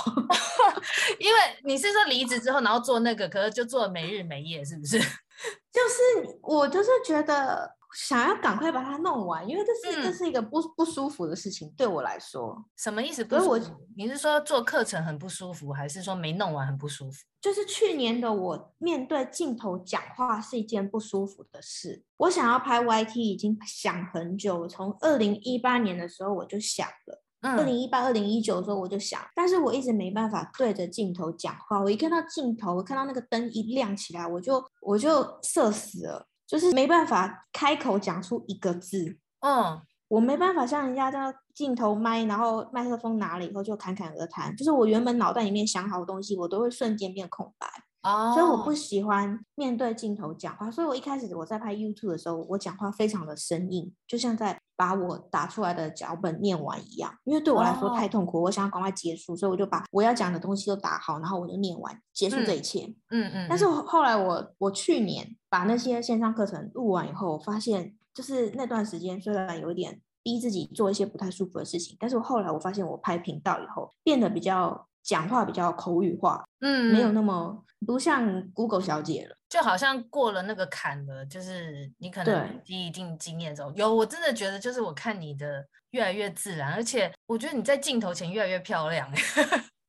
[1.19, 4.97] 因为你是说离职之后，然后做那个，可是就做没日没夜，是不是？
[5.73, 7.75] 就是我就是觉得。
[7.93, 12.63] 想要赶快把它弄完，因为这是、嗯、这是一个不不舒服的事情，对我来说。
[12.77, 13.23] 什么意思？
[13.25, 13.59] 不是我，
[13.97, 17.23] 你是说做课程很不舒服，还是说没弄完很不舒服？
[17.41, 22.03] 就是去年的我面对镜头讲话是一件不舒服的事。
[22.17, 31.81] 我想要拍 YT 已经想很久，从二零一八年的时候我就想了，二零一八、二零一九的时候我就想，但是我一直没办法对着镜头讲话。
[31.81, 36.27] 我一看到镜头，我看到那个灯一亮起来，我就我就社死了。
[36.51, 44.53] 就是没办法开口讲出一个字，嗯，我没办法像人家这样镜头麦，然后麦克风拿了以后就侃侃而谈。
[44.57, 47.65] 就是我原本脑袋里面想好的东西，我都会瞬间变空白，
[48.03, 50.71] 哦，所以我不喜欢面对镜头讲话。
[50.71, 57.13] 所以我一开始我在拍 YouTube 的时候，我讲话非常的生硬，就像在把我打出来的脚本念完一样。
[57.23, 62.85] 因为对我来说太痛苦，哦，我想要赶快结束，所以我就把我要讲的东西都打好，然后我就念完，结束这一切。
[63.09, 63.47] 嗯嗯，嗯。
[63.49, 65.35] 但是后来我我去年。
[65.51, 89.09] 把那些线上课程录完以后，我发现就是那段时间虽然有一点逼自己做一些不太舒服的事情，但是我后来我发现我拍频道以后变得比较讲话比较口语化，嗯，没有那么不像 Google 小姐了，就好像过了那个坎了，就是你可能积一定经验之后，有我真的觉得就是我看你的越来越自然，而且我觉得你在镜头前越来越漂亮，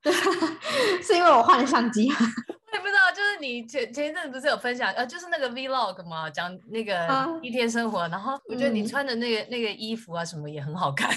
[0.03, 0.13] 对，
[1.03, 2.11] 是因为我换了相机。
[2.73, 7.07] 我也不知道，就是你前前一阵子不是有分享，呃，就是那个 Vlog 嘛，讲那个
[7.43, 11.11] 一天生活，啊、然后我觉得你穿的那个、嗯、那个衣服啊什么也很好看，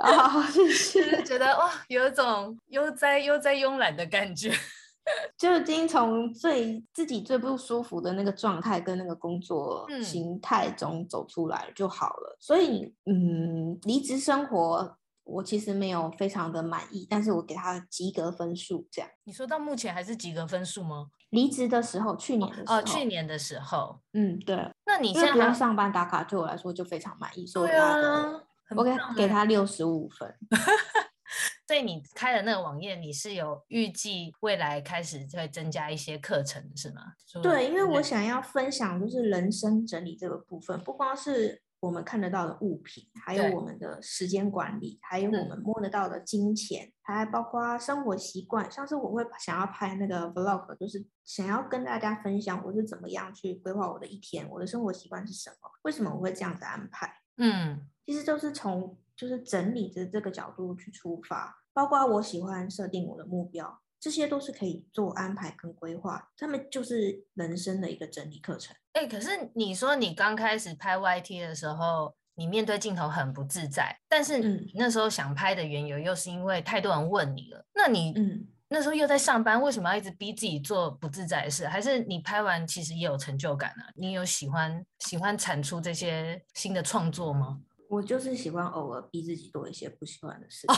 [0.00, 4.52] 啊，就是觉得哇，有一种悠哉悠哉慵懒的感觉，
[5.36, 14.96] 就已经从最自己最不舒服的那个状态跟那个工作形态中走出来就好了，嗯、所以嗯，离职生活。
[15.22, 19.08] 我其实没有非常的满意，但是我给他及格分数，这样。
[19.22, 21.06] 你说到目前还是及格分数吗？
[21.28, 24.56] 离职的时候，去年的时候，哦，去年的时候，嗯，对。
[24.86, 28.44] 那你现在不用上班打卡，对我来说就非常满意，所以我给他的，
[28.76, 30.34] 我给给他六十五分。
[31.66, 37.02] 所以你开的那个网页，你是有预计未来开始会增加一些课程，是吗？
[37.42, 41.62] 对，因为我想要分享就是人生整理这个部分，不光是。
[41.80, 48.70] 我们看得到的物品，还有我们的时间管理，还有我们摸得到的金钱，嗯、还包括生活习惯。
[48.70, 57.10] 像是我会想要拍那个 vlog，就是想要跟大家分享我是怎么样去规划我的一天，我的生活习惯是什么，为什么我会这样子安排。
[57.40, 63.80] 嗯，其实都是从就是整理的这个角度去出发，包括我喜欢设定我的目标。
[63.98, 68.74] 这些都是可以做安排跟规划，他们就是人生的一个整理课程。
[68.94, 77.62] 哎、欸，可是你说你刚开始拍 YT 的时候，你面对镜头很不自在，但是你那时候想拍的缘由又是因为太多人问你了。
[77.74, 81.66] 那你嗯，那时候又在上班，为什么要一直逼自己做不自在的事？
[81.66, 83.90] 还是你拍完其实也有成就感啊？
[83.96, 87.58] 你有喜欢喜欢产出这些新的创作吗？
[87.88, 90.64] 我就是喜欢偶尔逼自己做一些不喜欢的事。
[90.68, 90.74] 哦、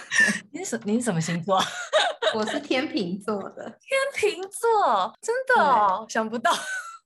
[0.50, 1.62] 你是什你是什么星座？
[2.34, 3.78] 我是天秤座的。
[3.78, 6.50] 天秤座，真的哦，想不到。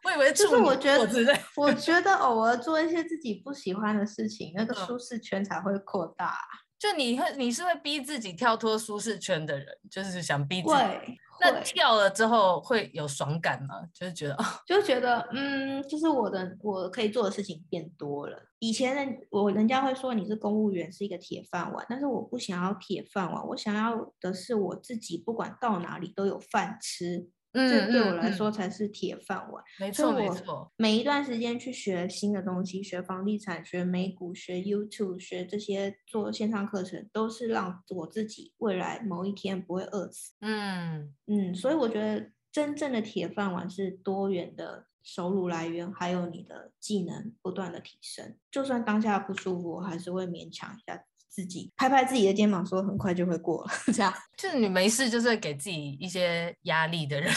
[0.04, 6.38] 我以为就是我觉得，我觉得偶尔做一些自己不喜欢的事情，那个舒适圈才会扩大。
[6.78, 10.74] 就你会，你是会逼自己跳脱舒适圈的人，就是想逼自己。
[10.74, 11.18] 对。
[11.40, 13.74] 那跳了之后会有爽感吗？
[13.94, 18.36] 就是觉得， 就觉得，嗯，就是我的我可以做的事情变多了。
[18.58, 27.28] 以前人我人家会说你是公务员是一个铁饭碗，但是我不想要铁饭碗，我想要的是我自己不管到哪里都有饭吃。
[27.52, 29.62] 嗯，这对我来说才是铁饭碗。
[29.78, 30.70] 没错，没错。
[30.76, 40.34] 每一段时间去学新的东西，学房地产、学美股、学 YouTube、学这些做线上课程，都是让我自己未来某一天不会饿死。
[40.40, 48.36] 嗯嗯，所以我觉得真正的铁饭碗是多元的收入来源，还有你的技能不断的提升。
[48.50, 50.96] 就算当下不舒服，我还是会勉强一下。
[50.96, 53.70] 自己拍拍自己的肩膀，说很快就会过了。
[53.92, 57.32] 这样就是你没事，就是给自己一些压力的人。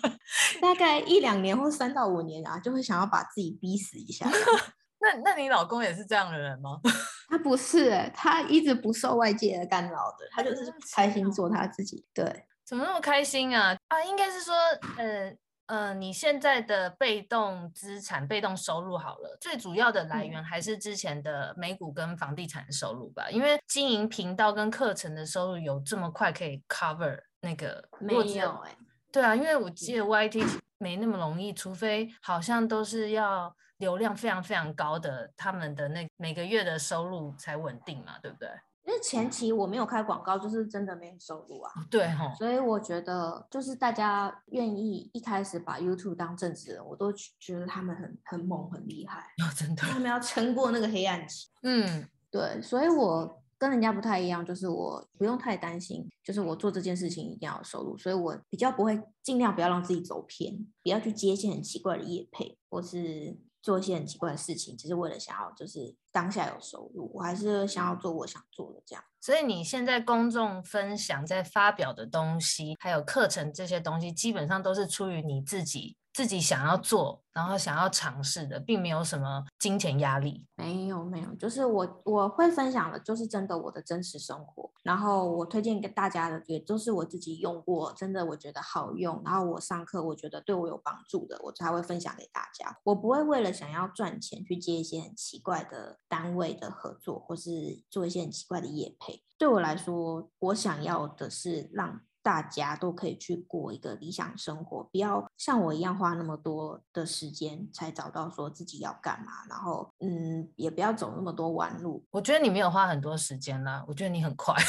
[0.60, 4.28] 大概一两年或三到五年啊，就会想要把自己逼死一下。
[4.98, 6.80] 那那你老公也是这样的人吗？
[7.28, 12.04] 他不是、欸，他一直不受外界的干扰的，他就是开心做他自己。
[12.14, 12.24] 对，
[12.64, 13.76] 怎么那么开心啊？
[13.88, 14.54] 啊，应该是说，
[14.96, 15.36] 呃。
[15.66, 23.28] 呃，你现在的被动资产、被动收入好了，最主要的来源还是之前的美股跟房地产的收入吧？
[23.30, 27.82] 因为经营频道跟课程的收入有这么快可以 cover 那个？
[27.98, 28.20] 没有
[28.62, 28.78] 哎、欸，
[29.10, 38.48] 对啊，因为我记得 YT 没那么容易，除非好像都是要流量非常非常高的，他们的那每个月的收入才稳定嘛，对不对？
[38.86, 41.72] 因为前期我没有开广告，就是真的没有收入啊。
[41.90, 49.20] 对哈，所以我觉得就是大家愿意一开始把 YouTube 当正职人，我都觉得他们很很猛很厉害。
[49.44, 51.48] 哦，真的，他们要撑过那个黑暗期。
[51.64, 63.36] 嗯，对，所以我跟人家不太一样，就是我不用太担心，就是我做这件事情一定要有收入，所以我比较不会尽量不要让自己走偏，不要去接一些很奇怪的业配，或是。
[63.66, 69.02] 做一些很奇怪的事情，只是为了想要就是当下有收入，我还是想要做我想做的这样。
[69.20, 75.96] 所以你现在公众分享在发表的东西，还有课程这些东西，基本上都是出于你自己。
[76.16, 80.46] 自己想要做，然后想要尝试的，并没有什么金钱压力。
[80.54, 84.72] 没有，没有，就是我我会分享的，就是真的我的真实生活。
[84.82, 89.20] 然后我推荐给大家的，也都是我自己用过，真的我觉得好用。
[89.26, 92.74] 然后我上课我觉得对我有帮助的，我才会分享给大家。
[92.84, 99.22] 我不会为了想要赚钱去接一些很奇怪的单位的合作，或是做一些很奇怪的业配。
[99.36, 102.00] 对我来说，我想要的是让。
[102.26, 112.04] 大家都可以去过一个理想生活，不要像我一样花那么多的时间才找到说自己要干嘛，然后嗯，也不要走那么多弯路。
[112.10, 114.52] 我觉得你没有花很多时间啦，我觉得你很快。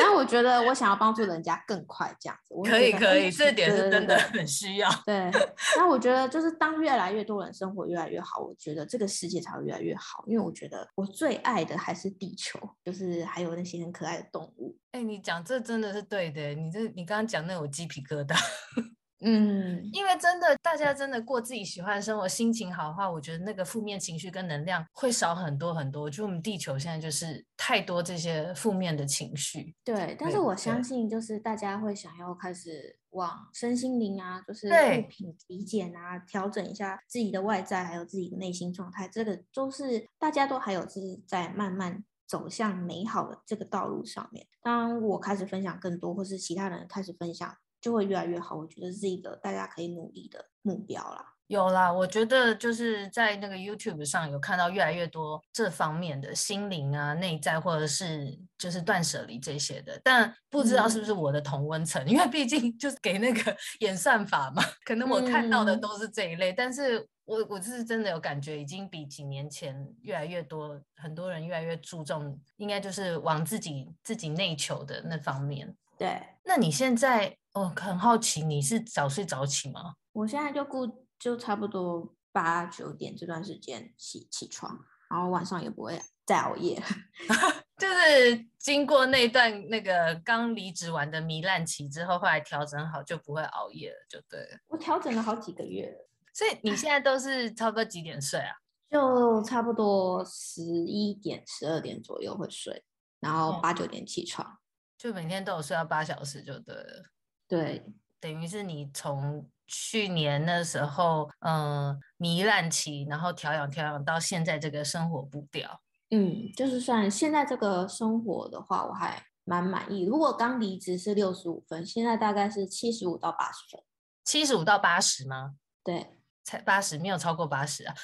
[0.00, 2.54] 但我觉得我想要帮助人家更快，这样子。
[2.70, 4.88] 可以可以，这点是真的很需要。
[5.04, 5.30] 对，
[5.76, 10.24] 那我觉得就是当越来越多人生活越来越好，我觉得这个世界才会越来越好。
[10.26, 14.67] 因为我觉得我最爱的还是地球，就是还有那些很可爱的动物。
[14.92, 18.36] 哎，你讲这真的是对的，你这你刚刚讲那有鸡皮疙瘩。
[19.20, 26.08] 嗯，因为真的，大家真的过自己喜欢的生活，心情好的话，我觉得那个负面情绪跟能量会少很多很多。
[26.08, 29.74] 就我们地球现在就是太多这些负面的情绪。
[29.82, 39.08] 对，但是我相信，就是大家会想要开始往身心灵啊，就是物品体检啊，调整一下自己的外在，还有自己的内心状态。
[39.08, 44.46] 这个都是大家都还有是在慢慢走向美好的这个道路上面。
[44.62, 47.56] 当我开始分享更多，或是其他人开始分享。
[47.80, 51.34] 就会越来越好，我觉得是一个大家可以努力的目标啦。
[51.46, 75.76] 有啦，我觉得就是在那个 YouTube 上有看到越来越多这方面的心灵啊、内在或者是就是断舍离这些的，但不知道是不是我的同温层，嗯、因为毕竟就是给那个 演算法嘛，可能我看到的都是这一类，嗯、但是我我是真的有感觉，已经比几年前越来越多，很多人越来越注重，应该就是往自己自己内求的那方面。
[75.98, 77.36] 对，那你现在？
[77.54, 79.94] 哦很好奇，你是早睡早起吗？
[80.12, 80.86] 我现在就顾
[81.18, 84.78] 就差不多八九点这段时间起起床，
[85.10, 86.80] 然后晚上也不会再熬夜。
[87.78, 94.58] 就是经过那段那个刚离职完的糜烂期之后，后来调整好就不会熬夜了，就对了。
[94.68, 96.07] 我调整了好几个月了，
[96.38, 98.54] 所以你现在都是差不多几点睡啊？
[98.88, 102.84] 就差不多十一点、十二点左右会睡，
[103.18, 104.56] 然后八九点起床，
[104.96, 107.10] 就每天都有睡到八小时就对了。
[107.48, 107.84] 对，
[108.20, 115.80] 等于是你从去年的时候，嗯，糜烂期，然后调养调养到现在这个生活步调，
[116.10, 120.04] 嗯，就是算现在这个生活的话，我还蛮满意。
[120.04, 123.82] 如果刚离职是六十五分，现在大概是七十五到八十分。
[124.24, 125.56] 七十五到八十吗？
[125.82, 126.17] 对，
[126.48, 127.94] 才八十，没有超过八十啊。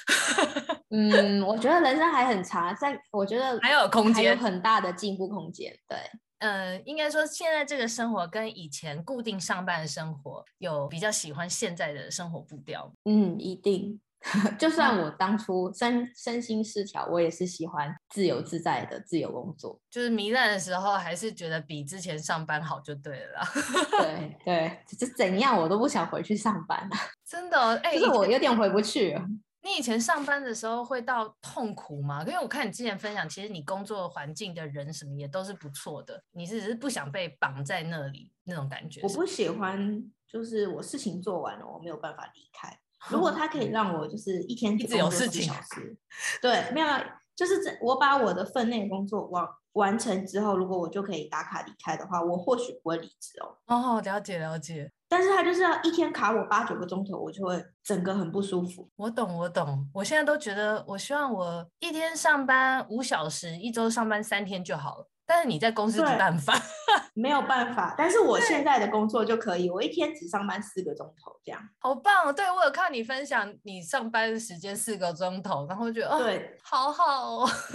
[0.91, 5.75] 嗯，我觉得人生还很长，在我觉得还有空间，还有很大的进步空间。
[5.87, 5.97] 对。
[6.39, 12.93] 呃，应该说现在这个生活跟以前固定上班的生活有比较喜欢现在的生活步调。
[13.05, 13.99] 嗯，一定。
[14.57, 19.79] 就算我当初身身心失调，我也是喜欢自由自在的自由工作。
[19.89, 23.47] 就是糜烂的时候，还是觉得比之前上班好就对了啦。
[24.01, 26.97] 对对，就怎样我都不想回去上班了。
[27.25, 29.15] 真的，哎、欸，就是我有点回不去。
[29.61, 32.23] 你以前上班的时候会到痛苦吗？
[32.27, 39.01] 因为我看你之前分享，其实你工作环境的人什么也都是不错的，你是只是不想被绑在那里那种感觉。
[39.01, 42.79] 我不喜欢，就是我事情做完了，我没有办法离开。
[43.09, 45.97] 如果 他可以让我就是一天只工作四小时，
[46.41, 46.87] 对，没有，
[47.35, 53.57] 就是这我把我的分内工作完完成之后，如果我就可以打卡离开的话，我或许不会离职哦。
[53.67, 54.91] 哦，了解了解。
[55.07, 58.89] 但是他就是要一天卡我八九个钟头，我就会整个很不舒服。
[58.95, 59.87] 我懂，我懂。
[59.93, 65.07] 我现在都觉得，我希望我一天上班五小时，一周上班三天就好了。
[65.25, 66.53] 但是你在公司没办法，
[67.15, 67.95] 没有办法。
[67.97, 72.33] 但是我现在的工作就可以，我一天只上班四个钟头，这样好棒哦！
[72.33, 77.49] 对，我有看你分享你上班时间四个钟头，然后觉得对、哦，好好哦，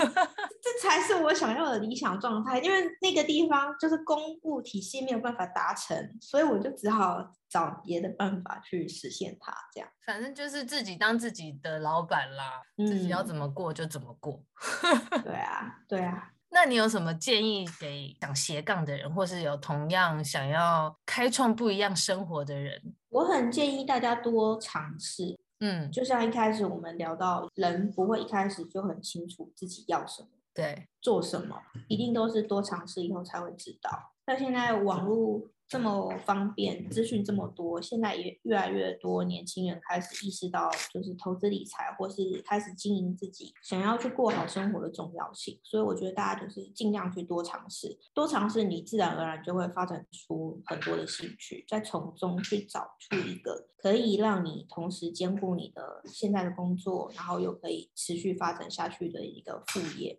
[0.62, 2.58] 这才是我想要的理想状态。
[2.60, 9.52] 因为那个地方就是公务体系没有办法达成，所以我就只好找别的办法去实现它。
[9.72, 14.40] 这样，反正就是自己当自己的老板啦，嗯、自己要怎么过就怎么过。
[15.24, 16.30] 对啊，对啊。
[16.50, 22.94] 那你有什么建议给想斜杠的人，或是有同样想要开创不一样生活的人？
[23.08, 25.38] 我很建议大家多尝试。
[25.60, 31.56] 嗯，就像一开始我们聊到，人不会一开始就很清楚自己要什么，对，做什么，
[31.88, 34.12] 一定都是多尝试以后才会知道。
[34.26, 35.42] 那现在网络。
[35.70, 45.60] 这么方便，资讯这么多，现在也越来越多年轻人开始意识到，就是投资理财或是开始经营自己，想要去过好生活的重要性。
[45.62, 60.16] 所以我觉得大家就是尽量去多尝试，多尝试，你自然而然就会发展出很多的兴趣，再从中去找出一个可以让你同时兼顾你的现在的工作，然后又可以持续发展下去的一个副业。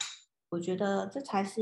[0.51, 1.61] 我觉得这才是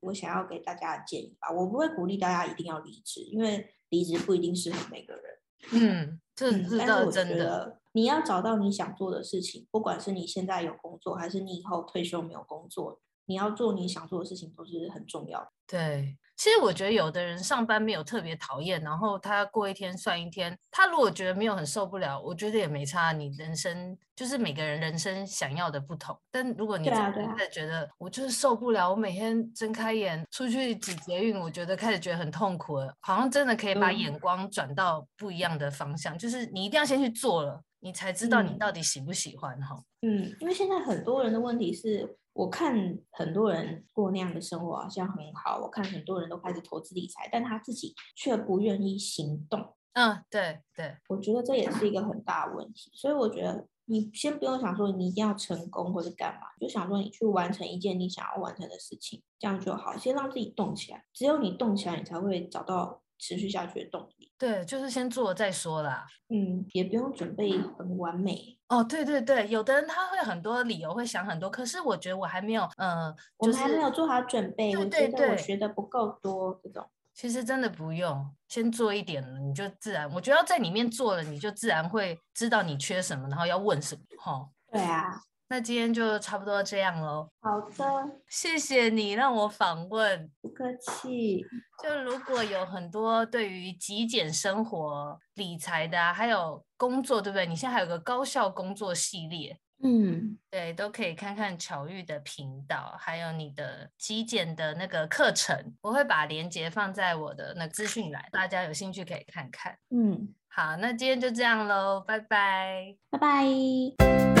[0.00, 1.48] 我想要给大家的建议吧。
[1.50, 5.24] 我不会鼓励大家一定要离职，因为离职不一定适合每个人。
[5.72, 6.78] 嗯，这是真的。
[6.78, 15.52] 但是我觉得你要找到你想做的事情，不管是你现在有工作，还是你以后退休没有工作，你要做你想做的事情都是很重要的。
[15.66, 20.56] 对，其实我觉得有的人上班没有特别讨厌，然后他过一天算一天。
[20.70, 23.10] 他如果觉得没有很受不了，我觉得也没差。
[23.12, 26.14] 你人生就是每个人人生想要的不同。
[26.30, 26.94] 但如果你真
[27.36, 32.94] 的觉得我就是受不了，我每天睁开眼出去挤捷运，我觉得开始觉得很痛苦了。
[33.00, 39.82] 好像真的可以把眼光转到不一样的方向，就是你一定要先去做了，你才知道你到底喜不喜欢哈。
[40.02, 42.18] 嗯，因为现在很多人的问题是。
[42.36, 49.74] 我看很多人过那样的生活好像很好，我看很多人都开始投资理财，但他自己却不愿意行动。
[49.94, 52.90] 嗯，对对，我觉得这也是一个很大的问题。
[52.94, 59.96] 所以我觉得你先不用想说你一定要成功或者干嘛，就想说你去完成一件你想要完成的事情，这样就好。
[59.96, 64.32] 先让自己动起来，只有你动起来，你才会找到持续下去的动力。
[64.38, 66.06] 对，就是先做再说啦。
[66.28, 68.58] 嗯，也不用准备很完美。
[68.68, 71.48] 哦，对对对，有的人他会很多理由，会想很多。
[71.48, 74.72] 可是我觉得我还没有，嗯、呃，就是、我还没有做好准备。
[74.72, 80.10] 对对对，我觉得我学的不够多，这种其实真的不用，先做一点了，你就自然。
[80.12, 84.02] 我觉得要在里面做了，你就自然会知道你缺什么，然后要问什么。
[84.18, 85.18] 哈、哦，对啊。
[85.48, 87.28] 那今天就差不多这样喽。
[87.40, 87.84] 好的，
[88.28, 90.30] 谢谢你让我访问。
[90.40, 91.44] 不客气。
[91.82, 97.46] 就如果有很多对于极简生活、理财的啊，还有工作，对不对？
[97.46, 109.76] 你现在还有个高效工作系列，嗯，对，都可以看看巧玉的频道，还有你的极简的那个课程，我会把链接放在我的那个资讯栏，大家有兴趣可以看看。
[109.90, 114.35] 嗯，好，那今天就这样喽，拜拜，拜拜。